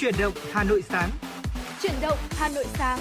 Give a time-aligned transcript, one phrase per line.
[0.00, 1.10] Chuyển động Hà Nội sáng.
[1.82, 2.98] Chuyển động Hà Nội sáng.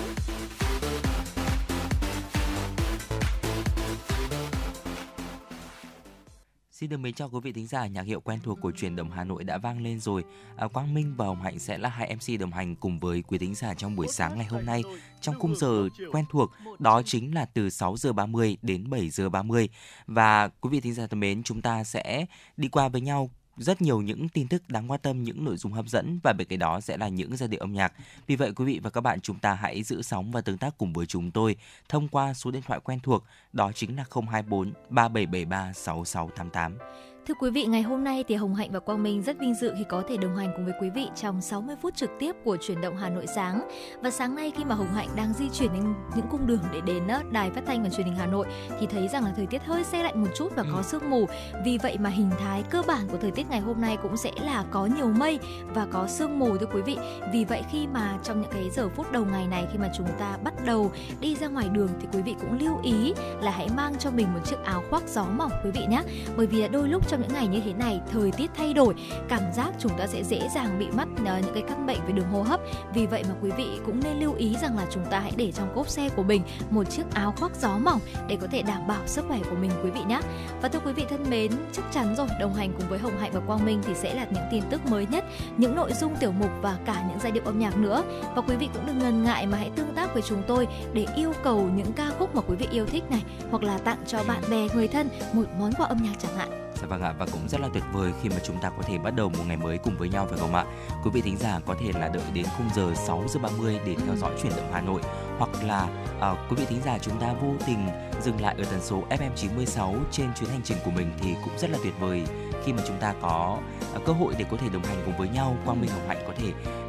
[6.71, 9.11] Xin được mến chào quý vị thính giả, nhạc hiệu quen thuộc của truyền động
[9.11, 10.23] Hà Nội đã vang lên rồi.
[10.57, 13.37] À, Quang Minh và Hồng Hạnh sẽ là hai MC đồng hành cùng với quý
[13.37, 14.83] thính giả trong buổi sáng ngày hôm nay
[15.21, 19.29] trong khung giờ quen thuộc, đó chính là từ 6 giờ 30 đến 7 giờ
[19.29, 19.69] 30.
[20.07, 22.25] Và quý vị thính giả thân mến, chúng ta sẽ
[22.57, 25.71] đi qua với nhau rất nhiều những tin tức đáng quan tâm, những nội dung
[25.71, 27.93] hấp dẫn và bên cạnh đó sẽ là những giai điệu âm nhạc.
[28.27, 30.77] Vì vậy quý vị và các bạn chúng ta hãy giữ sóng và tương tác
[30.77, 31.55] cùng với chúng tôi
[31.89, 37.14] thông qua số điện thoại quen thuộc đó chính là 024 3773 6688.
[37.27, 39.73] Thưa quý vị, ngày hôm nay thì Hồng Hạnh và Quang Minh rất vinh dự
[39.77, 42.57] khi có thể đồng hành cùng với quý vị trong 60 phút trực tiếp của
[42.61, 43.69] chuyển động Hà Nội sáng.
[44.01, 45.83] Và sáng nay khi mà Hồng Hạnh đang di chuyển đến
[46.15, 48.47] những cung đường để đến đài phát thanh và truyền hình Hà Nội
[48.79, 50.83] thì thấy rằng là thời tiết hơi se lạnh một chút và có ừ.
[50.83, 51.25] sương mù.
[51.65, 54.31] Vì vậy mà hình thái cơ bản của thời tiết ngày hôm nay cũng sẽ
[54.41, 55.39] là có nhiều mây
[55.73, 56.97] và có sương mù thưa quý vị.
[57.33, 60.07] Vì vậy khi mà trong những cái giờ phút đầu ngày này khi mà chúng
[60.19, 63.67] ta bắt đầu đi ra ngoài đường thì quý vị cũng lưu ý là hãy
[63.75, 66.01] mang cho mình một chiếc áo khoác gió mỏng quý vị nhé.
[66.37, 68.93] Bởi vì đôi lúc trong những ngày như thế này, thời tiết thay đổi,
[69.29, 72.11] cảm giác chúng ta sẽ dễ dàng bị mắc ờ, những cái căn bệnh về
[72.13, 72.59] đường hô hấp.
[72.93, 75.51] Vì vậy mà quý vị cũng nên lưu ý rằng là chúng ta hãy để
[75.51, 78.87] trong cốp xe của mình một chiếc áo khoác gió mỏng để có thể đảm
[78.87, 80.19] bảo sức khỏe của mình, quý vị nhé.
[80.61, 83.31] Và thưa quý vị thân mến, chắc chắn rồi, đồng hành cùng với hồng hạnh
[83.33, 85.25] và quang minh thì sẽ là những tin tức mới nhất,
[85.57, 88.03] những nội dung tiểu mục và cả những giai điệu âm nhạc nữa.
[88.35, 91.07] Và quý vị cũng đừng ngần ngại mà hãy tương tác với chúng tôi để
[91.15, 94.23] yêu cầu những ca khúc mà quý vị yêu thích này, hoặc là tặng cho
[94.27, 96.64] bạn bè, người thân một món quà âm nhạc chẳng hạn.
[96.81, 98.97] Dạ vâng ạ và cũng rất là tuyệt vời khi mà chúng ta có thể
[98.97, 100.65] bắt đầu một ngày mới cùng với nhau phải không ạ?
[101.03, 103.95] Quý vị thính giả có thể là đợi đến khung giờ 6 giờ 30 để
[104.05, 105.01] theo dõi chuyển động Hà Nội
[105.37, 105.87] hoặc là
[106.31, 107.87] uh, quý vị thính giả chúng ta vô tình
[108.21, 111.57] dừng lại ở tần số FM 96 trên chuyến hành trình của mình thì cũng
[111.57, 112.23] rất là tuyệt vời
[112.65, 113.59] khi mà chúng ta có
[113.95, 115.57] uh, cơ hội để có thể đồng hành cùng với nhau.
[115.65, 116.47] Quang Minh Hồng Hạnh có thể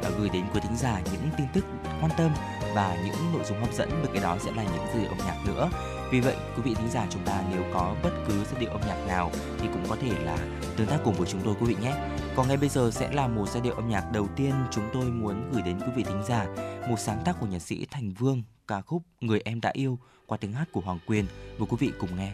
[0.09, 1.65] uh, gửi đến quý thính giả những tin tức
[2.01, 2.31] quan tâm
[2.75, 5.37] và những nội dung hấp dẫn bên cái đó sẽ là những dư âm nhạc
[5.45, 5.69] nữa
[6.11, 8.81] vì vậy, quý vị thính giả chúng ta nếu có bất cứ giai điệu âm
[8.81, 10.37] nhạc nào thì cũng có thể là
[10.77, 11.93] tương tác cùng với chúng tôi quý vị nhé.
[12.35, 15.05] Còn ngay bây giờ sẽ là một giai điệu âm nhạc đầu tiên chúng tôi
[15.05, 16.45] muốn gửi đến quý vị thính giả,
[16.89, 20.37] một sáng tác của nhạc sĩ Thành Vương, ca khúc Người em đã yêu qua
[20.37, 21.25] tiếng hát của Hoàng Quyền.
[21.57, 22.33] Mời quý vị cùng nghe.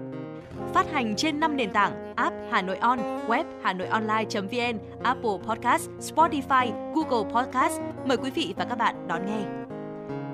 [0.73, 5.37] phát hành trên 5 nền tảng app Hà Nội On, web Hà Nội Online.vn, Apple
[5.47, 7.79] Podcast, Spotify, Google Podcast.
[8.05, 9.41] Mời quý vị và các bạn đón nghe.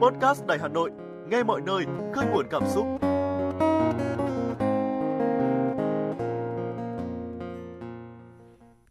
[0.02, 0.92] Podcast Đài Hà Nội,
[1.30, 2.86] nghe mọi nơi, khơi nguồn cảm xúc.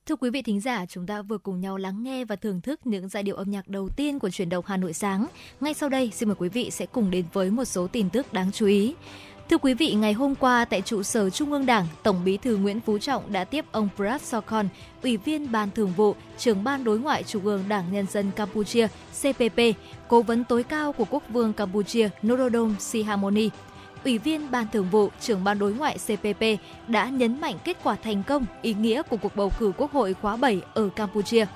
[0.06, 2.80] Thưa quý vị thính giả, chúng ta vừa cùng nhau lắng nghe và thưởng thức
[2.84, 5.26] những giai điệu âm nhạc đầu tiên của truyền động Hà Nội sáng.
[5.60, 8.32] Ngay sau đây, xin mời quý vị sẽ cùng đến với một số tin tức
[8.32, 8.94] đáng chú ý.
[9.50, 12.56] Thưa quý vị, ngày hôm qua tại trụ sở Trung ương Đảng, Tổng Bí thư
[12.56, 14.68] Nguyễn Phú Trọng đã tiếp ông Prat Sokhon,
[15.02, 18.88] Ủy viên Ban Thường vụ, trưởng Ban Đối ngoại Trung ương Đảng Nhân dân Campuchia
[19.20, 19.60] CPP,
[20.08, 23.50] cố vấn tối cao của Quốc vương Campuchia Norodom Sihamoni.
[24.04, 26.42] Ủy viên Ban Thường vụ, trưởng Ban Đối ngoại CPP
[26.88, 30.14] đã nhấn mạnh kết quả thành công, ý nghĩa của cuộc bầu cử Quốc hội
[30.14, 31.46] khóa 7 ở Campuchia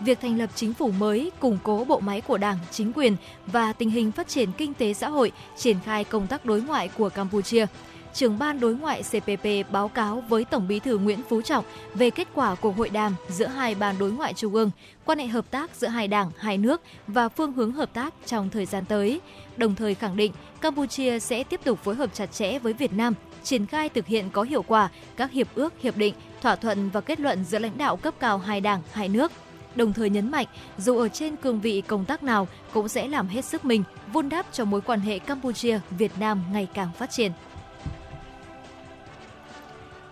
[0.00, 3.72] việc thành lập chính phủ mới, củng cố bộ máy của Đảng, chính quyền và
[3.72, 7.08] tình hình phát triển kinh tế xã hội, triển khai công tác đối ngoại của
[7.08, 7.66] Campuchia.
[8.14, 11.64] Trưởng ban đối ngoại CPP báo cáo với Tổng Bí thư Nguyễn Phú Trọng
[11.94, 14.70] về kết quả của hội đàm giữa hai ban đối ngoại trung ương,
[15.04, 18.50] quan hệ hợp tác giữa hai đảng, hai nước và phương hướng hợp tác trong
[18.50, 19.20] thời gian tới.
[19.56, 23.14] Đồng thời khẳng định Campuchia sẽ tiếp tục phối hợp chặt chẽ với Việt Nam,
[23.42, 27.00] triển khai thực hiện có hiệu quả các hiệp ước, hiệp định, thỏa thuận và
[27.00, 29.32] kết luận giữa lãnh đạo cấp cao hai đảng, hai nước–
[29.74, 30.46] đồng thời nhấn mạnh,
[30.78, 34.28] dù ở trên cương vị công tác nào cũng sẽ làm hết sức mình, vun
[34.28, 37.32] đắp cho mối quan hệ Campuchia Việt Nam ngày càng phát triển.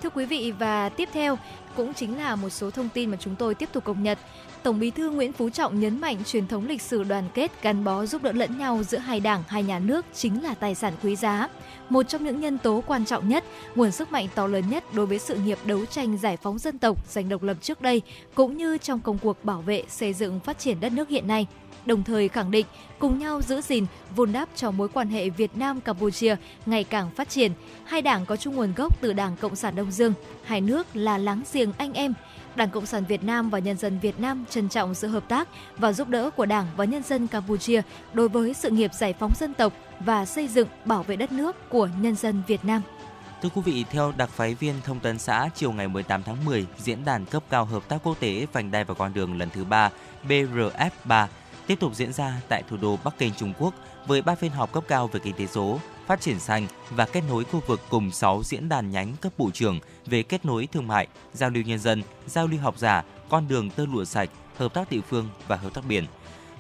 [0.03, 1.39] Thưa quý vị, và tiếp theo
[1.76, 4.18] cũng chính là một số thông tin mà chúng tôi tiếp tục cập nhật.
[4.62, 7.85] Tổng Bí thư Nguyễn Phú Trọng nhấn mạnh truyền thống lịch sử đoàn kết, gắn
[7.85, 10.92] bó giúp đỡ lẫn nhau giữa hai đảng, hai nhà nước chính là tài sản
[11.02, 11.49] quý giá
[11.88, 15.06] một trong những nhân tố quan trọng nhất, nguồn sức mạnh to lớn nhất đối
[15.06, 18.02] với sự nghiệp đấu tranh giải phóng dân tộc, giành độc lập trước đây,
[18.35, 21.47] cũng như trong công cuộc bảo vệ, xây dựng phát triển đất nước hiện nay
[21.87, 22.66] đồng thời khẳng định
[22.99, 27.11] cùng nhau giữ gìn, vun đắp cho mối quan hệ Việt Nam Campuchia ngày càng
[27.11, 27.52] phát triển.
[27.85, 30.12] Hai đảng có chung nguồn gốc từ Đảng Cộng sản Đông Dương,
[30.45, 32.14] hai nước là láng giềng anh em.
[32.57, 35.49] Đảng Cộng sản Việt Nam và nhân dân Việt Nam trân trọng sự hợp tác
[35.76, 39.33] và giúp đỡ của Đảng và nhân dân Campuchia đối với sự nghiệp giải phóng
[39.35, 42.83] dân tộc, và xây dựng bảo vệ đất nước của nhân dân Việt Nam.
[43.43, 46.66] Thưa quý vị, theo đặc phái viên thông tấn xã, chiều ngày 18 tháng 10,
[46.78, 49.64] diễn đàn cấp cao hợp tác quốc tế vành đai và con đường lần thứ
[49.64, 49.90] 3
[50.28, 51.26] BRF3
[51.67, 53.75] tiếp tục diễn ra tại thủ đô Bắc Kinh, Trung Quốc
[54.07, 57.23] với ba phiên họp cấp cao về kinh tế số, phát triển xanh và kết
[57.29, 60.87] nối khu vực cùng 6 diễn đàn nhánh cấp bộ trưởng về kết nối thương
[60.87, 64.75] mại, giao lưu nhân dân, giao lưu học giả, con đường tơ lụa sạch, hợp
[64.75, 66.07] tác địa phương và hợp tác biển–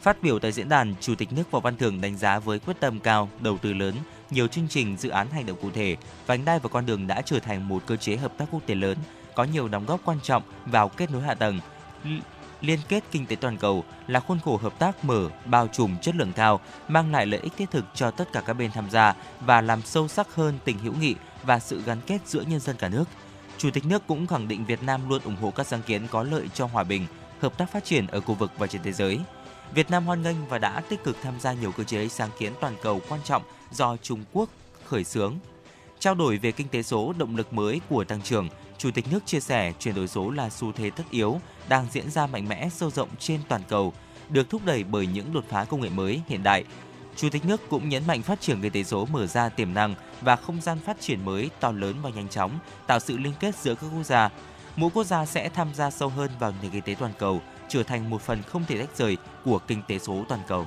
[0.06, 2.80] Phát biểu tại diễn đàn, Chủ tịch nước Võ Văn Thưởng đánh giá với quyết
[2.80, 3.94] tâm cao, đầu tư lớn,
[4.30, 5.96] nhiều chương trình dự án hành động cụ thể,
[6.26, 8.74] vành đai và con đường đã trở thành một cơ chế hợp tác quốc tế
[8.74, 8.98] lớn,
[9.34, 11.60] có nhiều đóng góp quan trọng vào kết nối hạ tầng,
[12.60, 16.16] liên kết kinh tế toàn cầu là khuôn khổ hợp tác mở, bao trùm chất
[16.16, 19.14] lượng cao, mang lại lợi ích thiết thực cho tất cả các bên tham gia
[19.40, 22.76] và làm sâu sắc hơn tình hữu nghị và sự gắn kết giữa nhân dân
[22.76, 23.04] cả nước.
[23.58, 26.22] Chủ tịch nước cũng khẳng định Việt Nam luôn ủng hộ các sáng kiến có
[26.22, 27.06] lợi cho hòa bình,
[27.40, 29.20] hợp tác phát triển ở khu vực và trên thế giới–
[29.74, 32.52] Việt Nam hoan nghênh và đã tích cực tham gia nhiều cơ chế sáng kiến
[32.60, 34.48] toàn cầu quan trọng do Trung Quốc
[34.84, 35.34] khởi xướng.
[35.98, 39.26] Trao đổi về kinh tế số, động lực mới của tăng trưởng, Chủ tịch nước
[39.26, 42.68] chia sẻ chuyển đổi số là xu thế tất yếu đang diễn ra mạnh mẽ
[42.68, 43.92] sâu rộng trên toàn cầu,
[44.28, 46.64] được thúc đẩy bởi những đột phá công nghệ mới hiện đại.
[47.16, 49.94] Chủ tịch nước cũng nhấn mạnh phát triển kinh tế số mở ra tiềm năng
[50.20, 53.56] và không gian phát triển mới to lớn và nhanh chóng, tạo sự liên kết
[53.56, 54.30] giữa các quốc gia.
[54.76, 57.82] Mỗi quốc gia sẽ tham gia sâu hơn vào nền kinh tế toàn cầu, trở
[57.82, 60.66] thành một phần không thể tách rời của kinh tế số toàn cầu.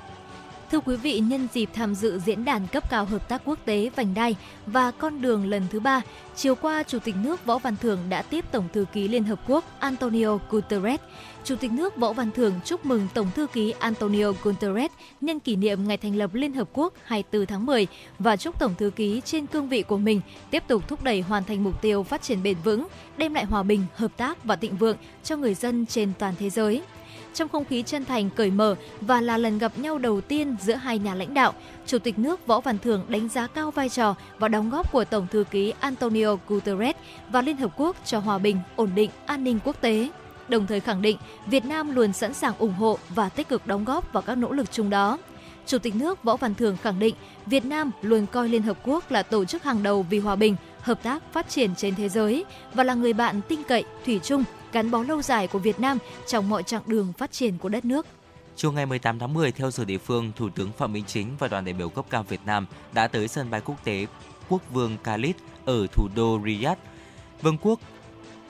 [0.72, 3.90] Thưa quý vị, nhân dịp tham dự diễn đàn cấp cao hợp tác quốc tế
[3.96, 4.36] vành đai
[4.66, 6.02] và con đường lần thứ ba,
[6.36, 9.40] chiều qua Chủ tịch nước Võ Văn Thưởng đã tiếp Tổng thư ký Liên Hợp
[9.48, 11.00] Quốc Antonio Guterres.
[11.44, 15.56] Chủ tịch nước Võ Văn Thưởng chúc mừng Tổng thư ký Antonio Guterres nhân kỷ
[15.56, 17.88] niệm ngày thành lập Liên Hợp Quốc 24 tháng 10
[18.20, 20.22] và chúc Tổng thư ký trên cương vị của mình
[20.52, 23.64] tiếp tục thúc đẩy hoàn thành mục tiêu phát triển bền vững, đem lại hòa
[23.64, 26.82] bình, hợp tác và thịnh vượng cho người dân trên toàn thế giới
[27.34, 30.76] trong không khí chân thành cởi mở và là lần gặp nhau đầu tiên giữa
[30.76, 31.54] hai nhà lãnh đạo.
[31.86, 35.06] Chủ tịch nước Võ Văn Thưởng đánh giá cao vai trò và đóng góp của
[35.06, 36.96] Tổng thư ký Antonio Guterres
[37.30, 40.10] và Liên Hợp Quốc cho hòa bình, ổn định, an ninh quốc tế
[40.50, 43.86] đồng thời khẳng định Việt Nam luôn sẵn sàng ủng hộ và tích cực đóng
[43.86, 45.18] góp vào các nỗ lực chung đó.
[45.66, 49.12] Chủ tịch nước Võ Văn Thưởng khẳng định Việt Nam luôn coi Liên Hợp Quốc
[49.12, 52.46] là tổ chức hàng đầu vì hòa bình, hợp tác, phát triển trên thế giới
[52.74, 55.98] và là người bạn tin cậy, thủy chung gắn bó lâu dài của Việt Nam
[56.28, 58.06] trong mọi chặng đường phát triển của đất nước.
[58.56, 61.48] Chiều ngày 18 tháng 10, theo giờ địa phương, Thủ tướng Phạm Minh Chính và
[61.48, 64.06] đoàn đại biểu cấp cao Việt Nam đã tới sân bay quốc tế
[64.50, 65.36] Quốc vương Khalid
[65.66, 66.80] ở thủ đô Riyadh.
[67.42, 67.80] Vương quốc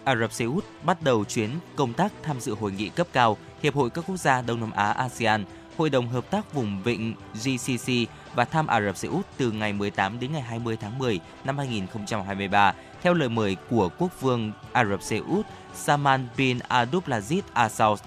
[0.04, 3.38] Ả Rập Xê Út bắt đầu chuyến công tác tham dự hội nghị cấp cao
[3.64, 5.46] Hiệp hội các quốc gia Đông Nam Á ASEAN,
[5.80, 7.92] Hội đồng Hợp tác Vùng Vịnh GCC
[8.36, 11.58] và thăm Ả Rập Xê Út từ ngày 18 đến ngày 20 tháng 10 năm
[11.58, 17.70] 2023 theo lời mời của Quốc vương Ả Rập Xê Út Salman bin Abdulaziz Al
[17.70, 18.00] Saud.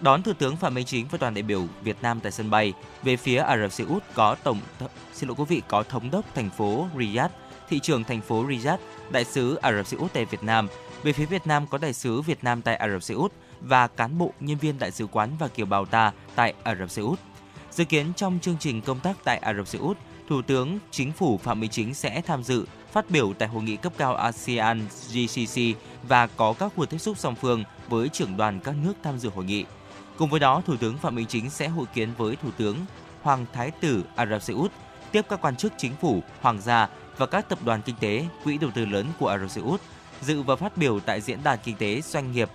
[0.00, 2.72] Đón Thủ tướng Phạm Minh Chính và đoàn đại biểu Việt Nam tại sân bay.
[3.02, 4.60] Về phía Ả Rập Xê Út có tổng
[5.12, 7.32] xin lỗi quý vị có thống đốc thành phố Riyadh,
[7.68, 8.80] thị trưởng thành phố Riyadh,
[9.10, 10.68] đại sứ Ả Rập Xê Út tại Việt Nam.
[11.02, 13.86] Về phía Việt Nam có đại sứ Việt Nam tại Ả Rập Xê Út và
[13.86, 17.02] cán bộ nhân viên đại sứ quán và kiều bào ta tại Ả Rập Xê
[17.02, 17.20] Út.
[17.70, 19.96] Dự kiến trong chương trình công tác tại Ả Rập Xê Út,
[20.28, 23.76] Thủ tướng Chính phủ Phạm Minh Chính sẽ tham dự phát biểu tại hội nghị
[23.76, 25.60] cấp cao ASEAN GCC
[26.08, 29.30] và có các cuộc tiếp xúc song phương với trưởng đoàn các nước tham dự
[29.34, 29.64] hội nghị.
[30.16, 32.76] Cùng với đó, Thủ tướng Phạm Minh Chính sẽ hội kiến với Thủ tướng
[33.22, 34.72] Hoàng Thái tử Ả Rập Xê Út,
[35.12, 38.58] tiếp các quan chức chính phủ, hoàng gia và các tập đoàn kinh tế, quỹ
[38.58, 39.80] đầu tư lớn của Ả Rập Xê Út
[40.20, 42.50] dự và phát biểu tại diễn đàn kinh tế doanh nghiệp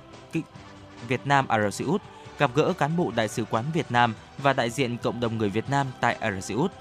[1.07, 2.01] Việt Nam Ả Rập Xê Út,
[2.39, 5.49] gặp gỡ cán bộ đại sứ quán Việt Nam và đại diện cộng đồng người
[5.49, 6.71] Việt Nam tại Ả Rập Xê Út.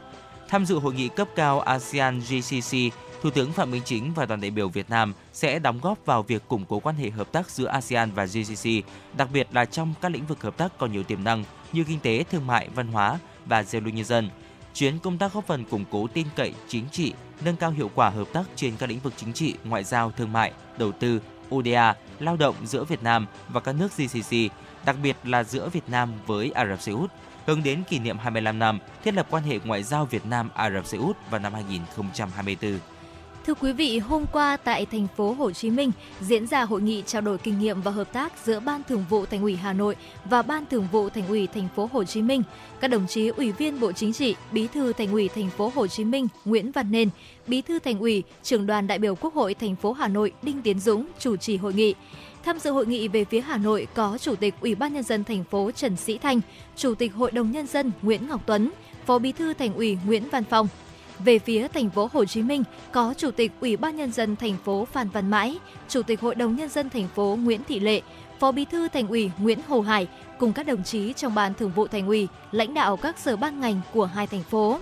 [0.49, 2.77] Tham dự hội nghị cấp cao ASEAN GCC,
[3.23, 6.23] Thủ tướng Phạm Minh Chính và đoàn đại biểu Việt Nam sẽ đóng góp vào
[6.23, 8.69] việc củng cố quan hệ hợp tác giữa ASEAN và GCC,
[9.17, 12.00] đặc biệt là trong các lĩnh vực hợp tác còn nhiều tiềm năng như kinh
[12.00, 14.31] tế, thương mại, văn hóa và giao lưu nhân dân.
[14.75, 17.12] Chuyến công tác góp phần củng cố tin cậy chính trị,
[17.45, 20.33] nâng cao hiệu quả hợp tác trên các lĩnh vực chính trị, ngoại giao, thương
[20.33, 21.21] mại, đầu tư,
[21.54, 24.37] ODA, lao động giữa Việt Nam và các nước GCC,
[24.85, 27.11] đặc biệt là giữa Việt Nam với Ả Rập Xê Út,
[27.47, 30.71] hướng đến kỷ niệm 25 năm thiết lập quan hệ ngoại giao Việt Nam Ả
[30.71, 32.78] Rập Xê Út vào năm 2024.
[33.50, 37.02] Thưa quý vị, hôm qua tại thành phố Hồ Chí Minh diễn ra hội nghị
[37.07, 39.97] trao đổi kinh nghiệm và hợp tác giữa Ban Thường vụ Thành ủy Hà Nội
[40.25, 42.42] và Ban Thường vụ Thành ủy Thành phố Hồ Chí Minh.
[42.80, 45.87] Các đồng chí Ủy viên Bộ Chính trị, Bí thư Thành ủy Thành phố Hồ
[45.87, 47.09] Chí Minh Nguyễn Văn Nên,
[47.47, 50.62] Bí thư Thành ủy, Trưởng đoàn đại biểu Quốc hội thành phố Hà Nội Đinh
[50.62, 51.95] Tiến Dũng chủ trì hội nghị.
[52.45, 55.25] Tham dự hội nghị về phía Hà Nội có Chủ tịch Ủy ban nhân dân
[55.25, 56.40] thành phố Trần Sĩ Thanh,
[56.76, 58.71] Chủ tịch Hội đồng nhân dân Nguyễn Ngọc Tuấn,
[59.07, 60.69] Phó Bí thư Thành ủy Nguyễn Văn Phong,
[61.25, 64.57] về phía thành phố Hồ Chí Minh có Chủ tịch Ủy ban nhân dân thành
[64.65, 65.59] phố Phan Văn Mãi,
[65.89, 68.00] Chủ tịch Hội đồng nhân dân thành phố Nguyễn Thị Lệ,
[68.39, 70.09] Phó Bí thư Thành ủy Nguyễn Hồ Hải
[70.39, 73.61] cùng các đồng chí trong ban thường vụ Thành ủy, lãnh đạo các sở ban
[73.61, 74.79] ngành của hai thành phố.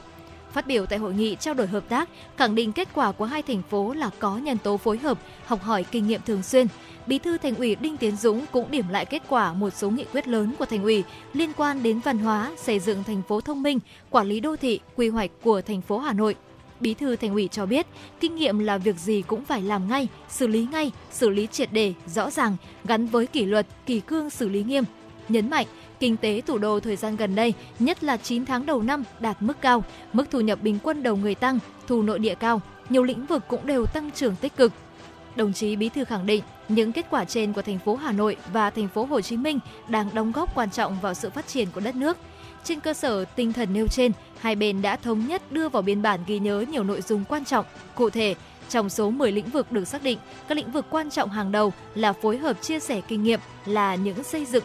[0.53, 3.43] Phát biểu tại hội nghị trao đổi hợp tác, khẳng định kết quả của hai
[3.43, 6.67] thành phố là có nhân tố phối hợp, học hỏi kinh nghiệm thường xuyên,
[7.09, 10.05] Bí thư Thành ủy Đinh Tiến Dũng cũng điểm lại kết quả một số nghị
[10.13, 13.63] quyết lớn của Thành ủy liên quan đến văn hóa, xây dựng thành phố thông
[13.63, 13.79] minh,
[14.11, 16.35] quản lý đô thị, quy hoạch của thành phố Hà Nội.
[16.81, 17.87] Bí thư Thành ủy cho biết,
[18.21, 21.73] kinh nghiệm là việc gì cũng phải làm ngay, xử lý ngay, xử lý triệt
[21.73, 24.85] đề, rõ ràng, gắn với kỷ luật, kỳ cương xử lý nghiêm.
[25.29, 25.67] Nhấn mạnh,
[26.01, 29.43] kinh tế thủ đô thời gian gần đây, nhất là 9 tháng đầu năm đạt
[29.43, 33.03] mức cao, mức thu nhập bình quân đầu người tăng, thu nội địa cao, nhiều
[33.03, 34.73] lĩnh vực cũng đều tăng trưởng tích cực.
[35.37, 38.37] Đồng chí Bí thư khẳng định, những kết quả trên của thành phố Hà Nội
[38.53, 41.69] và thành phố Hồ Chí Minh đang đóng góp quan trọng vào sự phát triển
[41.75, 42.17] của đất nước.
[42.65, 46.03] Trên cơ sở tinh thần nêu trên, hai bên đã thống nhất đưa vào biên
[46.03, 47.65] bản ghi nhớ nhiều nội dung quan trọng,
[47.95, 48.35] cụ thể,
[48.69, 51.73] trong số 10 lĩnh vực được xác định, các lĩnh vực quan trọng hàng đầu
[51.95, 54.65] là phối hợp chia sẻ kinh nghiệm, là những xây dựng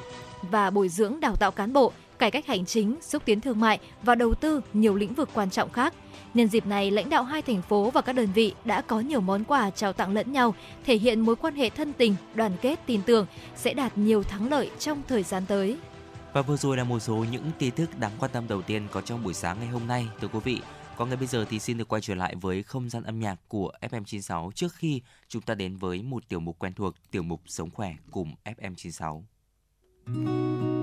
[0.51, 3.79] và bồi dưỡng đào tạo cán bộ, cải cách hành chính, xúc tiến thương mại
[4.03, 5.93] và đầu tư nhiều lĩnh vực quan trọng khác.
[6.33, 9.21] Nhân dịp này, lãnh đạo hai thành phố và các đơn vị đã có nhiều
[9.21, 12.79] món quà trao tặng lẫn nhau, thể hiện mối quan hệ thân tình, đoàn kết,
[12.85, 15.77] tin tưởng sẽ đạt nhiều thắng lợi trong thời gian tới.
[16.33, 19.01] Và vừa rồi là một số những tin tức đáng quan tâm đầu tiên có
[19.01, 20.61] trong buổi sáng ngày hôm nay thưa quý vị.
[20.97, 23.35] Còn ngay bây giờ thì xin được quay trở lại với không gian âm nhạc
[23.47, 27.41] của FM96 trước khi chúng ta đến với một tiểu mục quen thuộc, tiểu mục
[27.45, 29.21] Sống khỏe cùng FM96
[30.07, 30.82] giới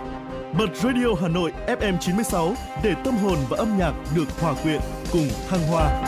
[0.57, 4.81] Bật Radio Hà Nội FM 96 để tâm hồn và âm nhạc được hòa quyện
[5.11, 6.03] cùng thăng hoa.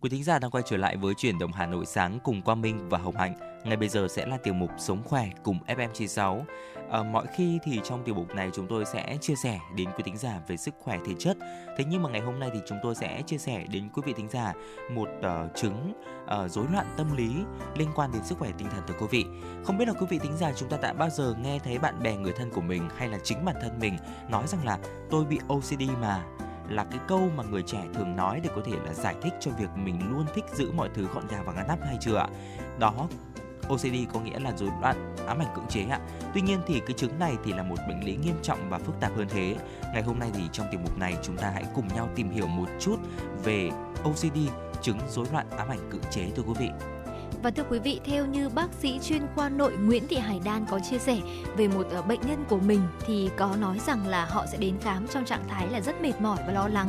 [0.00, 2.60] Quý thính giả đang quay trở lại với chuyển động Hà Nội sáng cùng Quang
[2.60, 3.34] Minh và Hồng Hạnh.
[3.64, 6.42] Ngay bây giờ sẽ là tiểu mục Sống khỏe cùng FM96.
[6.90, 10.02] À, mọi khi thì trong tiểu mục này chúng tôi sẽ chia sẻ đến quý
[10.04, 11.36] thính giả về sức khỏe thể chất.
[11.78, 14.12] Thế nhưng mà ngày hôm nay thì chúng tôi sẽ chia sẻ đến quý vị
[14.16, 14.52] thính giả
[14.90, 15.92] một uh, chứng
[16.24, 17.30] uh, rối loạn tâm lý
[17.74, 19.24] liên quan đến sức khỏe tinh thần thưa quý vị.
[19.64, 22.02] Không biết là quý vị thính giả chúng ta đã bao giờ nghe thấy bạn
[22.02, 23.96] bè người thân của mình hay là chính bản thân mình
[24.28, 24.78] nói rằng là
[25.10, 26.24] tôi bị OCD mà
[26.68, 29.50] là cái câu mà người trẻ thường nói để có thể là giải thích cho
[29.50, 32.28] việc mình luôn thích giữ mọi thứ gọn gàng và ngăn nắp hay chưa ạ?
[32.78, 33.08] Đó
[33.68, 36.00] OCD có nghĩa là rối loạn ám ảnh cưỡng chế ạ.
[36.34, 39.00] Tuy nhiên thì cái chứng này thì là một bệnh lý nghiêm trọng và phức
[39.00, 39.56] tạp hơn thế.
[39.92, 42.46] Ngày hôm nay thì trong tiểu mục này chúng ta hãy cùng nhau tìm hiểu
[42.46, 42.96] một chút
[43.44, 43.70] về
[44.04, 44.38] OCD,
[44.82, 46.68] chứng rối loạn ám ảnh cưỡng chế thưa quý vị.
[47.42, 50.66] Và thưa quý vị, theo như bác sĩ chuyên khoa nội Nguyễn Thị Hải Đan
[50.70, 51.18] có chia sẻ
[51.56, 54.78] về một ờ, bệnh nhân của mình thì có nói rằng là họ sẽ đến
[54.80, 56.88] khám trong trạng thái là rất mệt mỏi và lo lắng.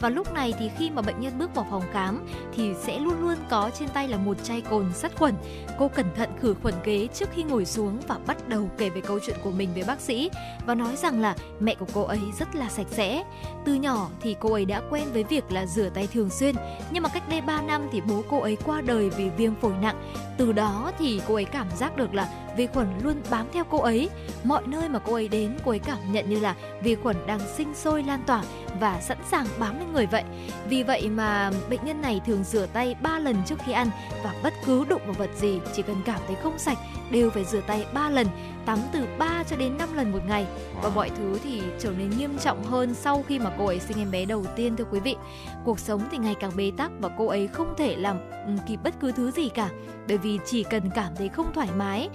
[0.00, 3.20] Và lúc này thì khi mà bệnh nhân bước vào phòng khám thì sẽ luôn
[3.20, 5.34] luôn có trên tay là một chai cồn sát khuẩn.
[5.78, 9.00] Cô cẩn thận khử khuẩn ghế trước khi ngồi xuống và bắt đầu kể về
[9.00, 10.30] câu chuyện của mình với bác sĩ
[10.66, 13.24] và nói rằng là mẹ của cô ấy rất là sạch sẽ.
[13.64, 16.54] Từ nhỏ thì cô ấy đã quen với việc là rửa tay thường xuyên,
[16.90, 19.72] nhưng mà cách đây 3 năm thì bố cô ấy qua đời vì viêm phổi
[19.82, 20.12] nặng.
[20.38, 23.78] Từ đó thì cô ấy cảm giác được là vi khuẩn luôn bám theo cô
[23.78, 24.10] ấy.
[24.44, 27.40] Mọi nơi mà cô ấy đến, cô ấy cảm nhận như là vi khuẩn đang
[27.56, 28.42] sinh sôi lan tỏa
[28.80, 30.24] và sẵn sàng bám lên người vậy.
[30.68, 33.90] Vì vậy mà bệnh nhân này thường rửa tay 3 lần trước khi ăn
[34.24, 36.78] và bất cứ đụng vào vật gì chỉ cần cảm thấy không sạch
[37.10, 38.26] đều phải rửa tay 3 lần,
[38.66, 40.46] tắm từ 3 cho đến 5 lần một ngày.
[40.82, 43.98] Và mọi thứ thì trở nên nghiêm trọng hơn sau khi mà cô ấy sinh
[43.98, 45.16] em bé đầu tiên thưa quý vị.
[45.64, 48.80] Cuộc sống thì ngày càng bế tắc và cô ấy không thể làm ừ, kịp
[48.84, 49.70] bất cứ thứ gì cả.
[50.08, 52.08] Bởi vì chỉ cần cảm thấy không thoải mái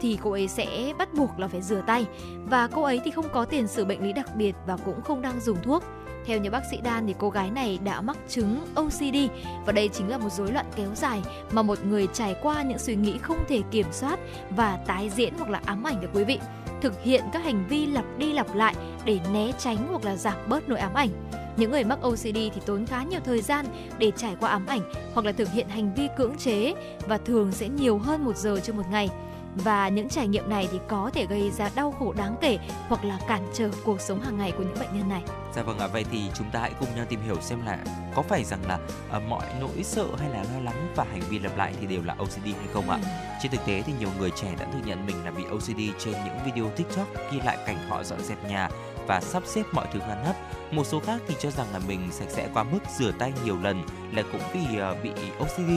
[0.00, 2.06] thì cô ấy sẽ bắt buộc là phải rửa tay.
[2.46, 5.22] Và cô ấy thì không có tiền sử bệnh lý đặc biệt và cũng không
[5.22, 5.84] đang dùng thuốc.
[6.26, 9.16] Theo như bác sĩ Dan thì cô gái này đã mắc chứng OCD
[9.66, 12.78] và đây chính là một rối loạn kéo dài mà một người trải qua những
[12.78, 14.18] suy nghĩ không thể kiểm soát
[14.50, 16.38] và tái diễn hoặc là ám ảnh được quý vị.
[16.82, 20.36] Thực hiện các hành vi lặp đi lặp lại để né tránh hoặc là giảm
[20.48, 21.08] bớt nỗi ám ảnh.
[21.56, 23.66] Những người mắc OCD thì tốn khá nhiều thời gian
[23.98, 26.74] để trải qua ám ảnh hoặc là thực hiện hành vi cưỡng chế
[27.08, 29.08] và thường sẽ nhiều hơn một giờ trên một ngày
[29.64, 33.04] và những trải nghiệm này thì có thể gây ra đau khổ đáng kể hoặc
[33.04, 35.22] là cản trở cuộc sống hàng ngày của những bệnh nhân này.
[35.56, 37.78] Dạ vâng ạ, vậy thì chúng ta hãy cùng nhau tìm hiểu xem là
[38.14, 38.78] có phải rằng là
[39.16, 42.02] uh, mọi nỗi sợ hay là lo lắng và hành vi lặp lại thì đều
[42.04, 42.98] là OCD hay không ạ?
[43.02, 43.08] Ừ.
[43.42, 46.14] Trên thực tế thì nhiều người trẻ đã thừa nhận mình là bị OCD trên
[46.24, 48.68] những video TikTok ghi lại cảnh họ dọn dẹp nhà
[49.06, 50.36] và sắp xếp mọi thứ ngăn nắp.
[50.72, 53.56] Một số khác thì cho rằng là mình sạch sẽ quá mức, rửa tay nhiều
[53.62, 55.70] lần là cũng vì uh, bị OCD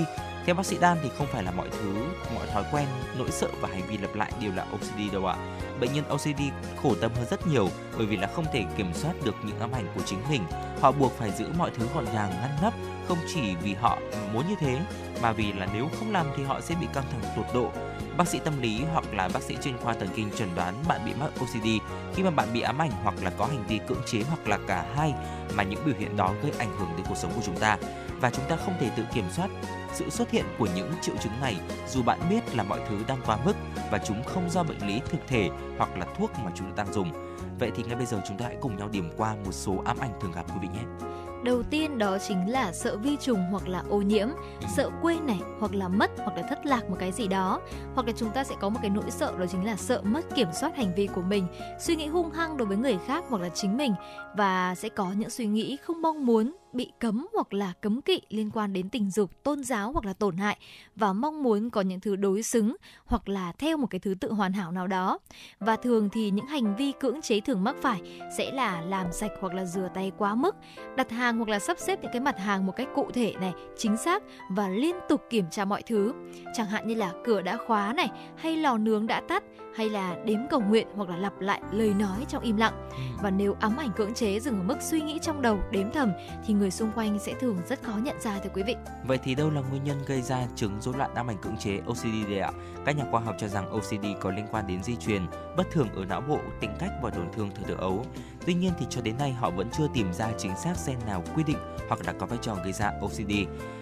[0.45, 1.93] theo bác sĩ Đan thì không phải là mọi thứ,
[2.35, 5.35] mọi thói quen, nỗi sợ và hành vi lặp lại đều là OCD đâu ạ.
[5.79, 6.41] Bệnh nhân OCD
[6.83, 9.71] khổ tâm hơn rất nhiều bởi vì là không thể kiểm soát được những ám
[9.71, 10.41] ảnh của chính mình.
[10.81, 12.73] Họ buộc phải giữ mọi thứ gọn gàng ngăn nắp
[13.07, 13.99] không chỉ vì họ
[14.33, 14.79] muốn như thế
[15.21, 17.71] mà vì là nếu không làm thì họ sẽ bị căng thẳng tột độ.
[18.17, 21.01] Bác sĩ tâm lý hoặc là bác sĩ chuyên khoa thần kinh chẩn đoán bạn
[21.05, 21.67] bị mắc OCD
[22.15, 24.59] khi mà bạn bị ám ảnh hoặc là có hành vi cưỡng chế hoặc là
[24.67, 25.13] cả hai
[25.53, 27.77] mà những biểu hiện đó gây ảnh hưởng đến cuộc sống của chúng ta
[28.21, 29.49] và chúng ta không thể tự kiểm soát
[29.93, 31.55] sự xuất hiện của những triệu chứng này
[31.87, 33.53] dù bạn biết là mọi thứ đang quá mức
[33.91, 36.93] và chúng không do bệnh lý thực thể hoặc là thuốc mà chúng ta đang
[36.93, 37.11] dùng.
[37.59, 39.97] Vậy thì ngay bây giờ chúng ta hãy cùng nhau điểm qua một số ám
[39.99, 41.07] ảnh thường gặp quý vị nhé.
[41.43, 44.27] Đầu tiên đó chính là sợ vi trùng hoặc là ô nhiễm,
[44.61, 44.67] ừ.
[44.75, 47.61] sợ quên này hoặc là mất hoặc là thất lạc một cái gì đó,
[47.93, 50.35] hoặc là chúng ta sẽ có một cái nỗi sợ đó chính là sợ mất
[50.35, 51.47] kiểm soát hành vi của mình,
[51.79, 53.93] suy nghĩ hung hăng đối với người khác hoặc là chính mình
[54.35, 58.21] và sẽ có những suy nghĩ không mong muốn bị cấm hoặc là cấm kỵ
[58.29, 60.57] liên quan đến tình dục, tôn giáo hoặc là tổn hại
[60.95, 64.33] và mong muốn có những thứ đối xứng hoặc là theo một cái thứ tự
[64.33, 65.19] hoàn hảo nào đó.
[65.59, 68.01] Và thường thì những hành vi cưỡng chế thường mắc phải
[68.37, 70.55] sẽ là làm sạch hoặc là rửa tay quá mức,
[70.95, 73.53] đặt hàng hoặc là sắp xếp những cái mặt hàng một cách cụ thể này,
[73.77, 76.13] chính xác và liên tục kiểm tra mọi thứ.
[76.53, 79.43] Chẳng hạn như là cửa đã khóa này hay lò nướng đã tắt
[79.75, 82.89] hay là đếm cầu nguyện hoặc là lặp lại lời nói trong im lặng.
[83.21, 86.11] Và nếu ám ảnh cưỡng chế dừng ở mức suy nghĩ trong đầu đếm thầm
[86.45, 88.75] thì người xung quanh sẽ thường rất khó nhận ra thưa quý vị.
[89.05, 91.79] Vậy thì đâu là nguyên nhân gây ra chứng rối loạn ám ảnh cưỡng chế
[91.87, 92.51] OCD đây ạ?
[92.85, 95.21] Các nhà khoa học cho rằng OCD có liên quan đến di truyền,
[95.57, 98.05] bất thường ở não bộ, tính cách và tổn thương thời thơ ấu.
[98.45, 101.23] Tuy nhiên thì cho đến nay họ vẫn chưa tìm ra chính xác gen nào
[101.35, 101.57] quy định
[101.87, 103.31] hoặc là có vai trò gây ra OCD.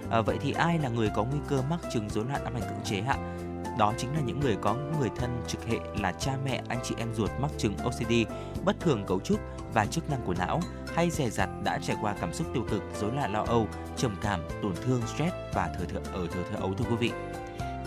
[0.10, 2.62] À, vậy thì ai là người có nguy cơ mắc chứng rối loạn ám ảnh
[2.62, 3.17] cưỡng chế ạ?
[3.78, 6.95] Đó chính là những người có người thân trực hệ là cha mẹ, anh chị
[6.98, 8.13] em ruột mắc chứng OCD,
[8.65, 9.39] bất thường cấu trúc
[9.74, 10.60] và chức năng của não
[10.95, 13.67] hay dè dặt đã trải qua cảm xúc tiêu cực, rối loạn lo âu,
[13.98, 17.12] trầm cảm, tổn thương, stress và thời thơ ở thời thơ ấu thưa quý vị.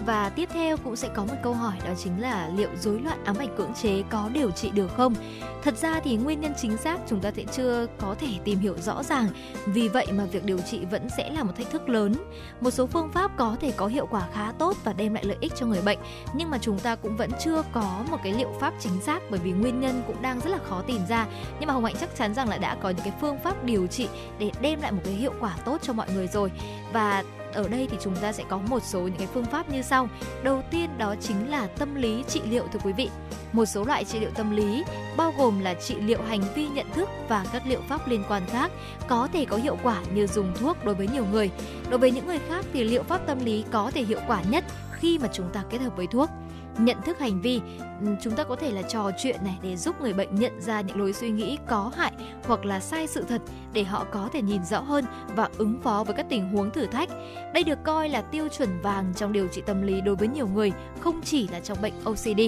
[0.06, 3.24] Và tiếp theo cũng sẽ có một câu hỏi đó chính là liệu rối loạn
[3.24, 5.14] ám ảnh cưỡng chế có điều trị được không?
[5.62, 8.76] Thật ra thì nguyên nhân chính xác chúng ta sẽ chưa có thể tìm hiểu
[8.78, 9.28] rõ ràng.
[9.66, 12.14] Vì vậy mà việc điều trị vẫn sẽ là một thách thức lớn.
[12.60, 15.36] Một số phương pháp có thể có hiệu quả khá tốt và đem lại lợi
[15.40, 15.98] ích cho người bệnh,
[16.34, 19.40] nhưng mà chúng ta cũng vẫn chưa có một cái liệu pháp chính xác bởi
[19.40, 21.26] vì nguyên nhân cũng đang rất là khó tìm ra.
[21.60, 23.86] Nhưng mà Hồng Hạnh chắc chắn rằng là đã có những cái phương pháp điều
[23.86, 26.50] trị để đem lại một cái hiệu quả tốt cho mọi người rồi.
[26.92, 29.82] Và ở đây thì chúng ta sẽ có một số những cái phương pháp như
[29.82, 30.08] sau.
[30.42, 33.10] Đầu tiên đó chính là tâm lý trị liệu thưa quý vị.
[33.52, 34.84] Một số loại trị liệu tâm lý
[35.16, 38.42] bao gồm là trị liệu hành vi nhận thức và các liệu pháp liên quan
[38.46, 38.72] khác
[39.08, 41.50] có thể có hiệu quả như dùng thuốc đối với nhiều người.
[41.90, 44.64] Đối với những người khác thì liệu pháp tâm lý có thể hiệu quả nhất
[44.92, 46.30] khi mà chúng ta kết hợp với thuốc
[46.78, 47.60] nhận thức hành vi
[48.00, 50.80] ừ, chúng ta có thể là trò chuyện này để giúp người bệnh nhận ra
[50.80, 52.12] những lối suy nghĩ có hại
[52.44, 55.04] hoặc là sai sự thật để họ có thể nhìn rõ hơn
[55.36, 57.08] và ứng phó với các tình huống thử thách.
[57.54, 60.48] Đây được coi là tiêu chuẩn vàng trong điều trị tâm lý đối với nhiều
[60.48, 62.40] người, không chỉ là trong bệnh ocd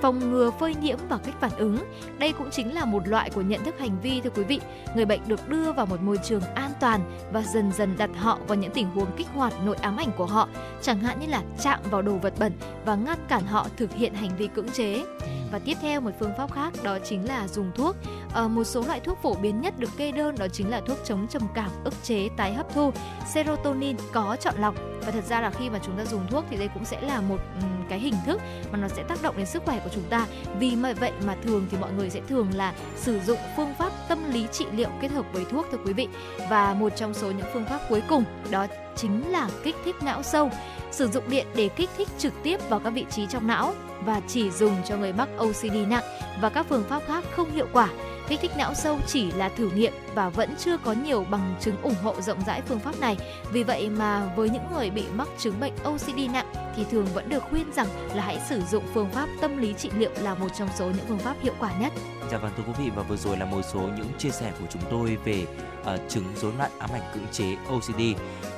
[0.00, 1.78] phòng ngừa phơi nhiễm và cách phản ứng.
[2.18, 4.60] Đây cũng chính là một loại của nhận thức hành vi thưa quý vị.
[4.96, 7.00] Người bệnh được đưa vào một môi trường an toàn
[7.32, 10.26] và dần dần đặt họ vào những tình huống kích hoạt nội ám ảnh của
[10.26, 10.48] họ,
[10.82, 12.52] chẳng hạn như là chạm vào đồ vật bẩn
[12.84, 15.04] và ngăn cản họ thực hiện hành vi cưỡng chế.
[15.52, 17.96] Và tiếp theo một phương pháp khác đó chính là dùng thuốc.
[18.34, 20.98] À, một số loại thuốc phổ biến nhất được kê đơn đó chính là thuốc
[21.04, 22.92] chống trầm cảm, ức chế tái hấp thu,
[23.32, 24.74] serotonin có chọn lọc.
[25.06, 27.20] Và thật ra là khi mà chúng ta dùng thuốc thì đây cũng sẽ là
[27.20, 28.40] một um, cái hình thức
[28.72, 30.26] mà nó sẽ tác động đến sức khỏe của chúng ta.
[30.58, 33.92] Vì mà vậy mà thường thì mọi người sẽ thường là sử dụng phương pháp
[34.08, 36.08] tâm lý trị liệu kết hợp với thuốc, thưa quý vị.
[36.50, 38.66] Và một trong số những phương pháp cuối cùng đó
[38.96, 40.50] chính là kích thích não sâu
[40.90, 44.20] sử dụng điện để kích thích trực tiếp vào các vị trí trong não và
[44.28, 46.04] chỉ dùng cho người mắc OCD nặng
[46.40, 47.88] và các phương pháp khác không hiệu quả.
[48.28, 51.82] Kích thích não sâu chỉ là thử nghiệm và vẫn chưa có nhiều bằng chứng
[51.82, 53.16] ủng hộ rộng rãi phương pháp này.
[53.52, 57.28] Vì vậy mà với những người bị mắc chứng bệnh OCD nặng thì thường vẫn
[57.28, 60.48] được khuyên rằng là hãy sử dụng phương pháp tâm lý trị liệu là một
[60.58, 61.92] trong số những phương pháp hiệu quả nhất.
[62.30, 64.66] Dạ vâng thưa quý vị và vừa rồi là một số những chia sẻ của
[64.70, 65.46] chúng tôi về
[65.80, 68.00] uh, chứng rối loạn ám ảnh cưỡng chế OCD.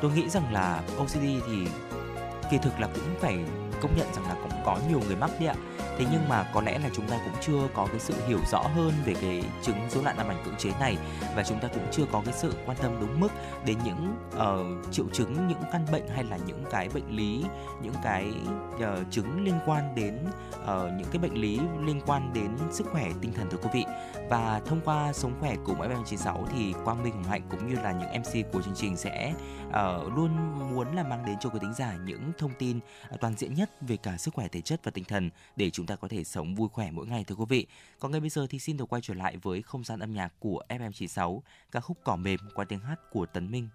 [0.02, 1.66] Tôi nghĩ rằng là OCD thì
[2.50, 3.38] kỳ thực là cũng phải
[3.80, 5.54] công nhận rằng là có nhiều người mắc đấy ạ.
[5.98, 8.58] Thế nhưng mà có lẽ là chúng ta cũng chưa có cái sự hiểu rõ
[8.58, 10.96] hơn về cái chứng rối loạn ám ảnh cưỡng chế này
[11.36, 13.28] và chúng ta cũng chưa có cái sự quan tâm đúng mức
[13.66, 17.44] đến những uh, triệu chứng những căn bệnh hay là những cái bệnh lý
[17.82, 18.32] những cái
[18.74, 20.18] uh, chứng liên quan đến
[20.54, 23.84] uh, những cái bệnh lý liên quan đến sức khỏe tinh thần thưa quý vị
[24.28, 27.92] và thông qua sống khỏe cùng FM96 thì Quang Minh Hồng Hạnh cũng như là
[27.92, 29.34] những MC của chương trình sẽ
[29.68, 29.72] uh,
[30.16, 33.54] luôn muốn là mang đến cho quý thính giả những thông tin ờ, toàn diện
[33.54, 36.24] nhất về cả sức khỏe thể chất và tinh thần để chúng ta có thể
[36.24, 37.66] sống vui khỏe mỗi ngày thưa quý vị.
[37.98, 40.32] Còn ngay bây giờ thì xin được quay trở lại với không gian âm nhạc
[40.38, 41.40] của FM96,
[41.72, 43.68] ca khúc Cỏ mềm qua tiếng hát của Tấn Minh.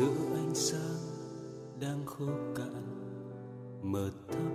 [0.00, 0.98] Giữa ánh sáng
[1.80, 2.82] đang khô cạn
[3.82, 4.49] mờ thấp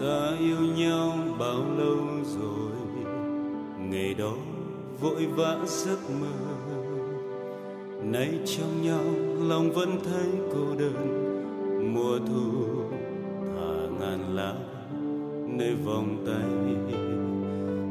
[0.00, 1.96] ta yêu nhau bao lâu
[2.38, 2.72] rồi?
[3.78, 4.32] Ngày đó
[5.00, 6.32] vội vã giấc mơ.
[8.02, 9.04] Nay trong nhau
[9.48, 11.22] lòng vẫn thấy cô đơn.
[11.94, 12.52] Mùa thu
[13.46, 14.54] thả ngàn lá
[15.48, 16.76] nơi vòng tay.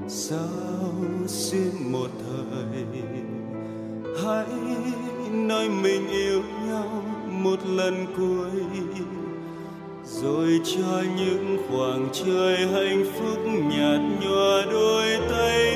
[0.07, 0.93] Sao
[1.27, 2.85] xuyên một thời?
[4.23, 4.45] Hãy
[5.31, 8.51] nói mình yêu nhau một lần cuối
[10.25, 15.74] rồi cho những khoảng trời hạnh phúc nhạt nhòa đôi tay.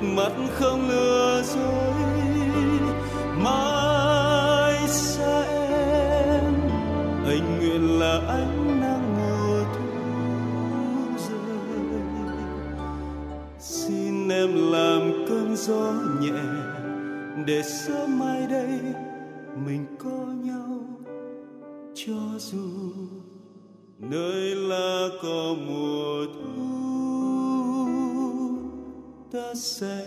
[0.00, 1.94] nước mắt không lừa dối,
[3.36, 6.54] mai xa em.
[7.26, 9.84] Anh nguyện là ánh nắng mùa thu
[11.18, 12.00] rơi.
[13.58, 16.42] Xin em làm cơn gió nhẹ
[17.46, 18.80] để sớm mai đây
[19.66, 20.80] mình có nhau
[21.94, 22.92] cho dù
[23.98, 25.83] nơi lá có mùa
[29.54, 30.06] sẽ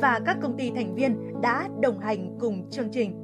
[0.00, 3.23] và các công ty thành viên đã đồng hành cùng chương trình.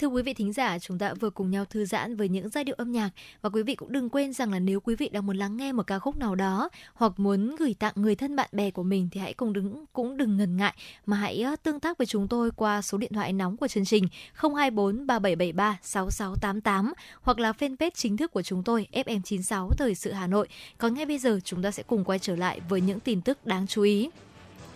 [0.00, 2.64] Thưa quý vị thính giả, chúng ta vừa cùng nhau thư giãn với những giai
[2.64, 3.10] điệu âm nhạc
[3.42, 5.72] và quý vị cũng đừng quên rằng là nếu quý vị đang muốn lắng nghe
[5.72, 9.08] một ca khúc nào đó hoặc muốn gửi tặng người thân bạn bè của mình
[9.12, 10.74] thì hãy cùng đứng cũng đừng ngần ngại
[11.06, 14.08] mà hãy tương tác với chúng tôi qua số điện thoại nóng của chương trình
[14.34, 16.92] 024 3773 6688
[17.22, 20.48] hoặc là fanpage chính thức của chúng tôi FM96 Thời sự Hà Nội.
[20.78, 23.46] Còn ngay bây giờ chúng ta sẽ cùng quay trở lại với những tin tức
[23.46, 24.10] đáng chú ý.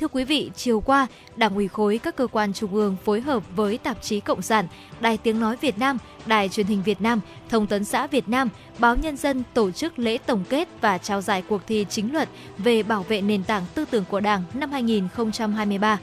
[0.01, 3.43] Thưa quý vị, chiều qua, Đảng ủy khối các cơ quan trung ương phối hợp
[3.57, 4.67] với tạp chí Cộng sản,
[5.01, 8.49] Đài Tiếng Nói Việt Nam, Đài Truyền hình Việt Nam, Thông tấn xã Việt Nam,
[8.79, 12.29] Báo Nhân dân tổ chức lễ tổng kết và trao giải cuộc thi chính luận
[12.59, 15.99] về bảo vệ nền tảng tư tưởng của Đảng năm 2023.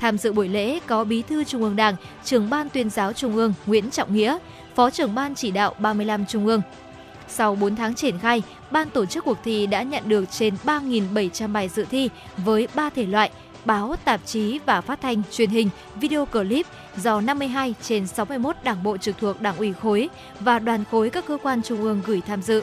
[0.00, 3.36] Tham dự buổi lễ có Bí thư Trung ương Đảng, trưởng ban tuyên giáo Trung
[3.36, 4.38] ương Nguyễn Trọng Nghĩa,
[4.74, 6.62] Phó trưởng ban chỉ đạo 35 Trung ương,
[7.30, 11.52] sau 4 tháng triển khai, ban tổ chức cuộc thi đã nhận được trên 3.700
[11.52, 13.30] bài dự thi với 3 thể loại
[13.64, 16.66] báo, tạp chí và phát thanh, truyền hình, video clip
[16.96, 20.08] do 52 trên 61 đảng bộ trực thuộc đảng ủy khối
[20.40, 22.62] và đoàn khối các cơ quan trung ương gửi tham dự.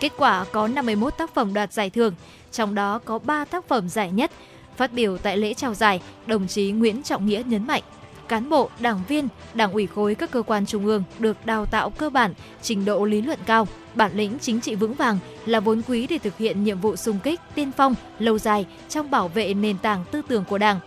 [0.00, 2.14] Kết quả có 51 tác phẩm đoạt giải thưởng,
[2.52, 4.30] trong đó có 3 tác phẩm giải nhất.
[4.76, 7.82] Phát biểu tại lễ trao giải, đồng chí Nguyễn Trọng Nghĩa nhấn mạnh
[8.28, 11.90] cán bộ, đảng viên, đảng ủy khối các cơ quan trung ương được đào tạo
[11.90, 13.68] cơ bản, trình độ lý luận cao,
[13.98, 17.18] bản lĩnh chính trị vững vàng là vốn quý để thực hiện nhiệm vụ xung
[17.18, 20.80] kích, tiên phong, lâu dài trong bảo vệ nền tảng tư tưởng của Đảng.